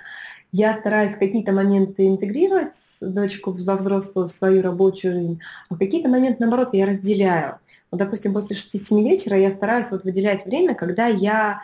я 0.51 0.73
стараюсь 0.75 1.15
какие-то 1.15 1.51
моменты 1.51 2.07
интегрировать 2.07 2.73
дочку 3.01 3.51
во 3.51 3.75
взрослую, 3.75 4.27
в 4.27 4.31
свою 4.31 4.61
рабочую 4.61 5.13
жизнь, 5.13 5.39
а 5.69 5.75
какие-то 5.75 6.09
моменты, 6.09 6.37
наоборот, 6.39 6.69
я 6.73 6.85
разделяю. 6.85 7.59
Вот, 7.91 7.97
допустим, 7.97 8.33
после 8.33 8.55
6-7 8.55 9.03
вечера 9.03 9.37
я 9.37 9.51
стараюсь 9.51 9.91
вот 9.91 10.03
выделять 10.03 10.45
время, 10.45 10.75
когда 10.75 11.07
я 11.07 11.61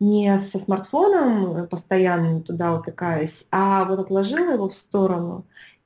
не 0.00 0.36
со 0.38 0.58
смартфоном 0.58 1.68
постоянно 1.68 2.40
туда 2.40 2.74
утыкаюсь, 2.74 3.46
а 3.50 3.84
вот 3.84 4.00
отложила 4.00 4.52
его 4.54 4.68
в 4.68 4.74
сторону 4.74 5.44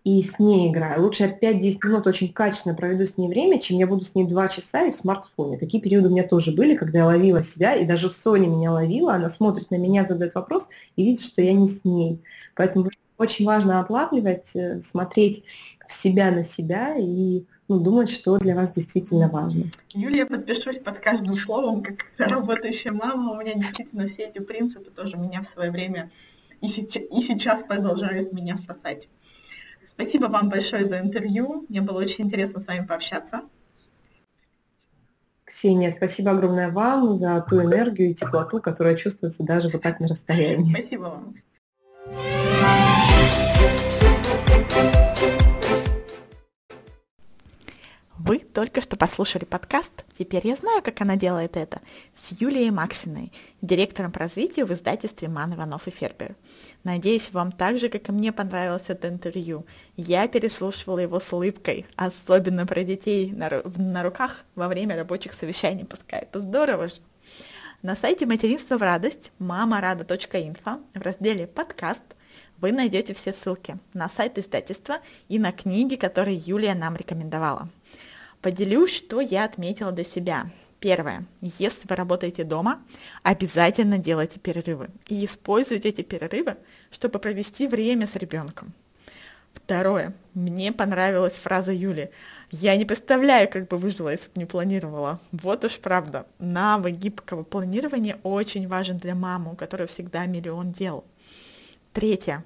и 0.09 0.23
с 0.23 0.39
ней 0.39 0.71
играю. 0.71 1.03
Лучше 1.03 1.25
я 1.25 1.53
5-10 1.53 1.79
минут 1.85 2.07
очень 2.07 2.33
качественно 2.33 2.75
проведу 2.75 3.07
с 3.07 3.19
ней 3.19 3.29
время, 3.29 3.61
чем 3.61 3.77
я 3.77 3.87
буду 3.87 4.07
с 4.07 4.15
ней 4.15 4.27
2 4.27 4.49
часа 4.49 4.87
и 4.87 4.91
в 4.91 4.95
смартфоне. 4.95 5.59
Такие 5.59 5.83
периоды 5.83 6.09
у 6.09 6.11
меня 6.11 6.27
тоже 6.27 6.51
были, 6.51 6.77
когда 6.77 7.01
я 7.01 7.07
ловила 7.07 7.43
себя, 7.43 7.75
и 7.75 7.85
даже 7.85 8.09
Соня 8.09 8.47
меня 8.47 8.73
ловила, 8.73 9.13
она 9.13 9.29
смотрит 9.29 9.71
на 9.71 9.75
меня, 9.77 10.07
задает 10.07 10.35
вопрос 10.35 10.67
и 10.97 11.05
видит, 11.05 11.23
что 11.23 11.43
я 11.43 11.53
не 11.53 11.69
с 11.69 11.85
ней. 11.85 12.23
Поэтому 12.55 12.89
очень 13.19 13.45
важно 13.45 13.81
отлавливать, 13.81 14.53
э, 14.55 14.81
смотреть 14.81 15.45
в 15.87 15.93
себя 15.93 16.31
на 16.31 16.43
себя 16.43 16.97
и 16.97 17.45
ну, 17.69 17.79
думать, 17.79 18.09
что 18.09 18.39
для 18.39 18.55
вас 18.55 18.71
действительно 18.71 19.29
важно. 19.29 19.71
Юлия, 19.93 20.25
подпишусь 20.25 20.79
под 20.79 21.01
каждым 21.01 21.35
словом, 21.35 21.83
как 21.83 22.07
работающая 22.17 22.93
мама. 22.93 23.33
У 23.33 23.37
меня 23.37 23.53
действительно 23.53 24.07
все 24.09 24.23
эти 24.23 24.39
принципы 24.39 24.91
тоже 24.91 25.19
меня 25.19 25.43
в 25.43 25.53
свое 25.53 25.71
время 25.71 26.11
и 26.63 26.69
сейчас, 26.69 27.03
и 27.11 27.21
сейчас 27.21 27.63
продолжают 27.63 28.33
меня 28.33 28.57
спасать. 28.57 29.07
Спасибо 30.01 30.27
вам 30.27 30.49
большое 30.49 30.87
за 30.87 31.01
интервью. 31.01 31.67
Мне 31.69 31.81
было 31.81 31.99
очень 31.99 32.27
интересно 32.27 32.61
с 32.61 32.69
вами 32.69 32.87
пообщаться. 32.87 33.43
Ксения, 35.45 35.91
спасибо 35.91 36.31
огромное 36.31 36.71
вам 36.71 37.19
за 37.19 37.41
ту 37.41 37.61
энергию 37.61 38.13
и 38.13 38.15
теплоту, 38.15 38.61
которая 38.61 38.95
чувствуется 38.95 39.43
даже 39.43 39.71
вот 39.71 39.83
так 39.83 39.99
на 39.99 40.07
расстоянии. 40.07 40.73
Спасибо 40.73 41.03
вам. 41.03 42.38
Вы 48.29 48.41
только 48.41 48.83
что 48.83 48.99
послушали 48.99 49.47
подкаст 49.47 50.05
«Теперь 50.19 50.47
я 50.47 50.55
знаю, 50.55 50.83
как 50.83 51.01
она 51.01 51.17
делает 51.17 51.57
это» 51.57 51.81
с 52.15 52.39
Юлией 52.39 52.69
Максиной, 52.69 53.33
директором 53.63 54.13
по 54.13 54.19
развитию 54.19 54.67
в 54.67 54.71
издательстве 54.71 55.29
«Ман, 55.29 55.55
Иванов 55.55 55.89
и 55.89 55.91
Фербер». 55.91 56.37
Надеюсь, 56.85 57.33
вам 57.33 57.51
так 57.51 57.79
же, 57.79 57.89
как 57.89 58.11
и 58.11 58.13
мне 58.13 58.31
понравилось 58.31 58.83
это 58.89 59.09
интервью. 59.09 59.65
Я 59.97 60.29
переслушивала 60.29 60.99
его 60.99 61.21
с 61.21 61.33
улыбкой, 61.33 61.87
особенно 61.97 62.67
про 62.67 62.85
детей 62.85 63.33
на, 63.33 63.63
на 63.79 64.03
руках 64.03 64.45
во 64.55 64.69
время 64.69 64.95
рабочих 64.95 65.33
совещаний 65.33 65.87
по 65.87 65.97
скайпу. 65.97 66.39
Здорово 66.39 66.89
же! 66.89 66.97
На 67.81 67.97
сайте 67.97 68.27
«Материнство 68.27 68.77
в 68.77 68.83
радость» 68.83 69.33
мамарада.инфо 69.39 70.81
в 70.93 71.01
разделе 71.01 71.47
«Подкаст» 71.47 72.03
вы 72.61 72.73
найдете 72.73 73.15
все 73.15 73.33
ссылки 73.33 73.79
на 73.95 74.11
сайт 74.11 74.37
издательства 74.37 74.99
и 75.29 75.39
на 75.39 75.51
книги, 75.51 75.95
которые 75.95 76.37
Юлия 76.37 76.75
нам 76.75 76.95
рекомендовала. 76.95 77.71
Поделюсь, 78.41 78.95
что 78.95 79.21
я 79.21 79.45
отметила 79.45 79.93
для 79.93 80.05
себя. 80.05 80.51
Первое. 80.81 81.25
Если 81.41 81.89
вы 81.89 81.97
работаете 81.97 82.45
дома, 82.45 82.81
обязательно 83.25 83.99
делайте 83.99 84.39
перерывы 84.39 84.91
и 85.09 85.27
используйте 85.27 85.89
эти 85.89 86.03
перерывы, 86.03 86.57
чтобы 86.93 87.19
провести 87.19 87.67
время 87.67 88.07
с 88.07 88.15
ребенком. 88.15 88.73
Второе. 89.55 90.15
Мне 90.35 90.73
понравилась 90.73 91.33
фраза 91.33 91.73
Юли. 91.73 92.11
Я 92.53 92.77
не 92.77 92.85
представляю, 92.85 93.51
как 93.51 93.67
бы 93.67 93.77
выжила, 93.77 94.11
если 94.11 94.29
бы 94.29 94.33
не 94.37 94.47
планировала. 94.47 95.21
Вот 95.33 95.65
уж 95.65 95.79
правда. 95.79 96.27
Навык 96.39 96.95
гибкого 96.95 97.43
планирования 97.43 98.19
очень 98.23 98.69
важен 98.69 98.99
для 98.99 99.17
мамы, 99.17 99.53
у 99.53 99.57
которой 99.57 99.89
всегда 99.89 100.27
миллион 100.27 100.73
дел. 100.73 101.05
Третье. 101.93 102.45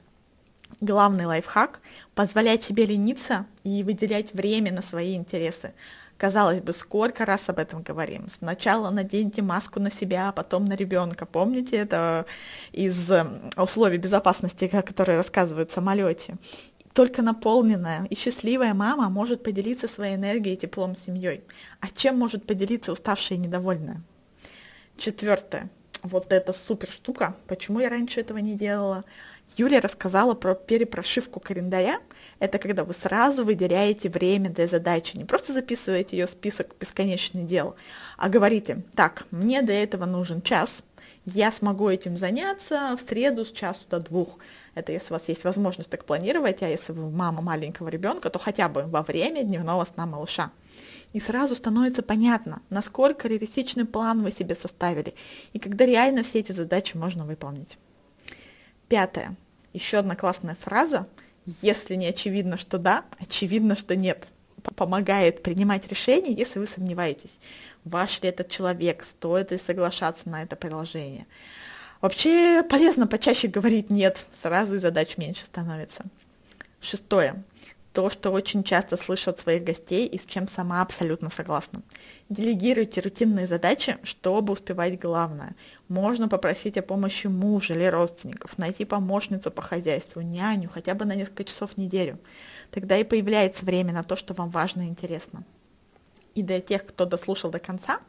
Главный 0.81 1.27
лайфхак– 1.27 1.81
позволять 2.15 2.65
себе 2.65 2.87
лениться 2.87 3.47
и 3.65 3.83
выделять 3.83 4.35
время 4.35 4.73
на 4.73 4.83
свои 4.83 5.15
интересы. 5.15 5.73
Казалось 6.17 6.61
бы, 6.61 6.73
сколько 6.73 7.25
раз 7.25 7.49
об 7.49 7.59
этом 7.59 7.83
говорим. 7.83 8.29
Сначала 8.39 8.91
наденьте 8.91 9.43
маску 9.43 9.81
на 9.81 9.91
себя, 9.91 10.29
а 10.29 10.33
потом 10.33 10.67
на 10.67 10.75
ребенка. 10.75 11.27
Помните 11.27 11.77
это 11.77 12.27
из 12.71 13.11
эм, 13.11 13.51
условий 13.57 13.99
безопасности, 13.99 14.69
которые 14.69 15.17
рассказывают 15.17 15.71
в 15.71 15.75
самолете? 15.75 16.37
Только 16.93 17.23
наполненная 17.23 18.07
и 18.11 18.15
счастливая 18.15 18.75
мама 18.75 19.09
может 19.09 19.43
поделиться 19.43 19.89
своей 19.89 20.15
энергией 20.15 20.55
и 20.55 20.59
теплом 20.59 20.95
с 20.95 21.07
семьей. 21.07 21.43
А 21.81 21.89
чем 21.89 22.19
может 22.19 22.47
поделиться 22.47 22.93
уставшая 22.93 23.39
и 23.39 23.41
недовольная? 23.41 24.03
Четвертое. 24.99 25.71
Вот 26.03 26.33
эта 26.33 26.53
супер 26.53 26.89
штука. 26.89 27.35
Почему 27.47 27.81
я 27.81 27.89
раньше 27.89 28.21
этого 28.21 28.39
не 28.39 28.55
делала? 28.55 29.05
Юлия 29.57 29.81
рассказала 29.81 30.35
про 30.35 30.55
перепрошивку 30.55 31.39
календаря. 31.39 32.01
Это 32.39 32.59
когда 32.59 32.85
вы 32.85 32.95
сразу 32.95 33.45
выделяете 33.45 34.09
время 34.09 34.49
для 34.49 34.67
задачи, 34.67 35.17
не 35.17 35.25
просто 35.25 35.53
записываете 35.53 36.17
ее 36.17 36.27
в 36.27 36.31
список 36.31 36.75
бесконечных 36.81 37.47
дел, 37.47 37.77
а 38.17 38.29
говорите, 38.29 38.83
так, 38.95 39.27
мне 39.31 39.63
до 39.63 39.73
этого 39.73 40.07
нужен 40.07 40.43
час, 40.43 40.83
я 41.25 41.53
смогу 41.53 41.89
этим 41.89 42.17
заняться 42.17 42.97
в 42.97 43.09
среду 43.09 43.45
с 43.45 43.53
часу 43.53 43.83
до 43.89 44.01
двух. 44.01 44.39
Это 44.75 44.91
если 44.91 45.13
у 45.13 45.19
вас 45.19 45.29
есть 45.29 45.45
возможность 45.45 45.91
так 45.91 46.05
планировать, 46.05 46.63
а 46.63 46.69
если 46.69 46.93
вы 46.93 47.11
мама 47.11 47.43
маленького 47.43 47.89
ребенка, 47.89 48.29
то 48.31 48.39
хотя 48.39 48.69
бы 48.69 48.83
во 48.85 49.03
время 49.03 49.45
дневного 49.45 49.85
сна 49.85 50.07
малыша. 50.07 50.51
И 51.13 51.21
сразу 51.21 51.55
становится 51.55 52.03
понятно, 52.03 52.63
насколько 52.71 53.29
реалистичный 53.29 53.85
план 53.85 54.23
вы 54.23 54.33
себе 54.33 54.57
составили, 54.57 55.15
и 55.53 55.59
когда 55.59 55.85
реально 55.85 56.23
все 56.23 56.41
эти 56.41 56.53
задачи 56.53 56.97
можно 56.97 57.25
выполнить. 57.25 57.79
Пятое. 58.89 59.37
Еще 59.73 59.99
одна 59.99 60.15
классная 60.15 60.55
фраза. 60.55 61.07
Если 61.45 61.95
не 61.95 62.07
очевидно, 62.07 62.57
что 62.57 62.79
да, 62.79 63.05
очевидно, 63.19 63.75
что 63.75 63.97
нет. 63.97 64.29
Помогает 64.77 65.43
принимать 65.43 65.89
решение, 65.89 66.33
если 66.35 66.59
вы 66.59 66.67
сомневаетесь, 66.67 67.37
ваш 67.85 68.23
ли 68.23 68.29
этот 68.29 68.49
человек, 68.49 69.05
стоит 69.05 69.51
ли 69.51 69.59
соглашаться 69.59 70.29
на 70.29 70.43
это 70.43 70.55
приложение. 70.55 71.27
Вообще 72.01 72.63
полезно 72.63 73.07
почаще 73.07 73.49
говорить 73.49 73.91
«нет», 73.91 74.25
сразу 74.41 74.77
и 74.77 74.79
задач 74.79 75.19
меньше 75.19 75.45
становится. 75.45 76.05
Шестое 76.81 77.43
то, 77.93 78.09
что 78.11 78.31
очень 78.31 78.65
часто 78.65 78.97
слышу 78.97 79.31
от 79.31 79.41
своих 79.41 79.65
гостей 79.65 80.07
и 80.07 80.19
с 80.19 80.27
чем 80.27 80.49
сама 80.49 80.83
абсолютно 80.83 81.31
согласна. 81.31 81.83
Делегируйте 82.29 83.01
рутинные 83.01 83.47
задачи, 83.47 83.99
чтобы 84.03 84.53
успевать 84.53 84.99
главное. 84.99 85.55
Можно 85.93 86.27
попросить 86.27 86.79
о 86.79 86.83
помощи 86.83 87.27
мужа 87.27 87.75
или 87.75 87.85
родственников, 87.85 88.57
найти 88.57 88.87
помощницу 88.87 89.51
по 89.51 89.61
хозяйству, 89.61 90.23
няню, 90.23 90.71
хотя 90.73 90.95
бы 90.95 91.05
на 91.05 91.15
несколько 91.15 91.45
часов 91.45 91.73
в 91.73 91.77
неделю. 91.77 92.19
Тогда 92.71 92.97
и 92.97 93.05
появляется 93.05 93.67
время 93.67 93.93
на 93.93 94.03
то, 94.03 94.17
что 94.17 94.33
вам 94.33 94.49
важно 94.49 94.81
и 94.81 94.87
интересно. 94.87 95.45
И 96.35 96.43
для 96.43 96.63
тех, 96.63 96.87
кто 96.87 97.05
дослушал 97.05 97.51
до 97.51 97.59
конца, 97.59 98.01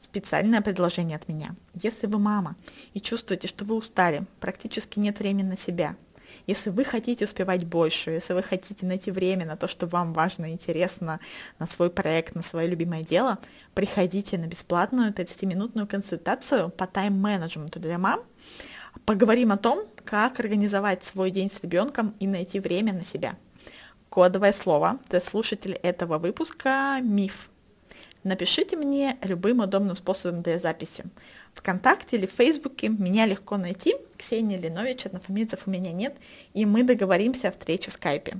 специальное 0.00 0.60
предложение 0.60 1.14
от 1.14 1.28
меня. 1.28 1.54
Если 1.80 2.08
вы 2.08 2.18
мама 2.18 2.56
и 2.94 3.00
чувствуете, 3.00 3.46
что 3.46 3.64
вы 3.64 3.76
устали, 3.76 4.24
практически 4.40 4.98
нет 4.98 5.20
времени 5.20 5.50
на 5.50 5.56
себя– 5.56 5.94
если 6.46 6.70
вы 6.70 6.84
хотите 6.84 7.24
успевать 7.24 7.64
больше, 7.64 8.10
если 8.10 8.32
вы 8.32 8.42
хотите 8.42 8.86
найти 8.86 9.10
время 9.10 9.46
на 9.46 9.56
то, 9.56 9.68
что 9.68 9.86
вам 9.86 10.12
важно 10.12 10.46
и 10.46 10.52
интересно, 10.52 11.20
на 11.58 11.66
свой 11.66 11.90
проект, 11.90 12.34
на 12.34 12.42
свое 12.42 12.68
любимое 12.68 13.02
дело, 13.02 13.38
приходите 13.74 14.38
на 14.38 14.46
бесплатную 14.46 15.12
30-минутную 15.12 15.86
консультацию 15.86 16.70
по 16.70 16.86
тайм-менеджменту 16.86 17.78
для 17.80 17.98
мам. 17.98 18.20
Поговорим 19.04 19.52
о 19.52 19.56
том, 19.56 19.84
как 20.04 20.40
организовать 20.40 21.04
свой 21.04 21.30
день 21.30 21.50
с 21.50 21.62
ребенком 21.62 22.14
и 22.18 22.26
найти 22.26 22.60
время 22.60 22.92
на 22.92 23.04
себя. 23.04 23.36
Кодовое 24.08 24.52
слово 24.52 24.98
для 25.08 25.20
слушателей 25.20 25.76
этого 25.76 26.18
выпуска– 26.18 26.98
миф. 27.02 27.50
Напишите 28.24 28.76
мне 28.76 29.16
любым 29.22 29.60
удобным 29.60 29.96
способом 29.96 30.42
для 30.42 30.58
записи. 30.58 31.04
ВКонтакте 31.54 32.16
или 32.16 32.26
в 32.26 32.32
Фейсбуке 32.32 32.88
меня 32.88 33.26
легко 33.26 33.56
найти. 33.56 33.94
Ксения 34.16 34.58
Ленович, 34.58 35.06
однофамильцев 35.06 35.66
у 35.66 35.70
меня 35.70 35.92
нет, 35.92 36.16
и 36.54 36.66
мы 36.66 36.82
договоримся 36.82 37.48
о 37.48 37.52
встрече 37.52 37.90
в 37.90 37.94
скайпе. 37.94 38.38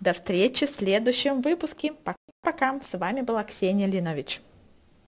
До 0.00 0.12
встречи 0.12 0.66
в 0.66 0.70
следующем 0.70 1.40
выпуске. 1.40 1.92
Пока-пока. 2.04 2.80
С 2.80 2.98
вами 2.98 3.20
была 3.22 3.44
Ксения 3.44 3.86
Линович. 3.86 4.40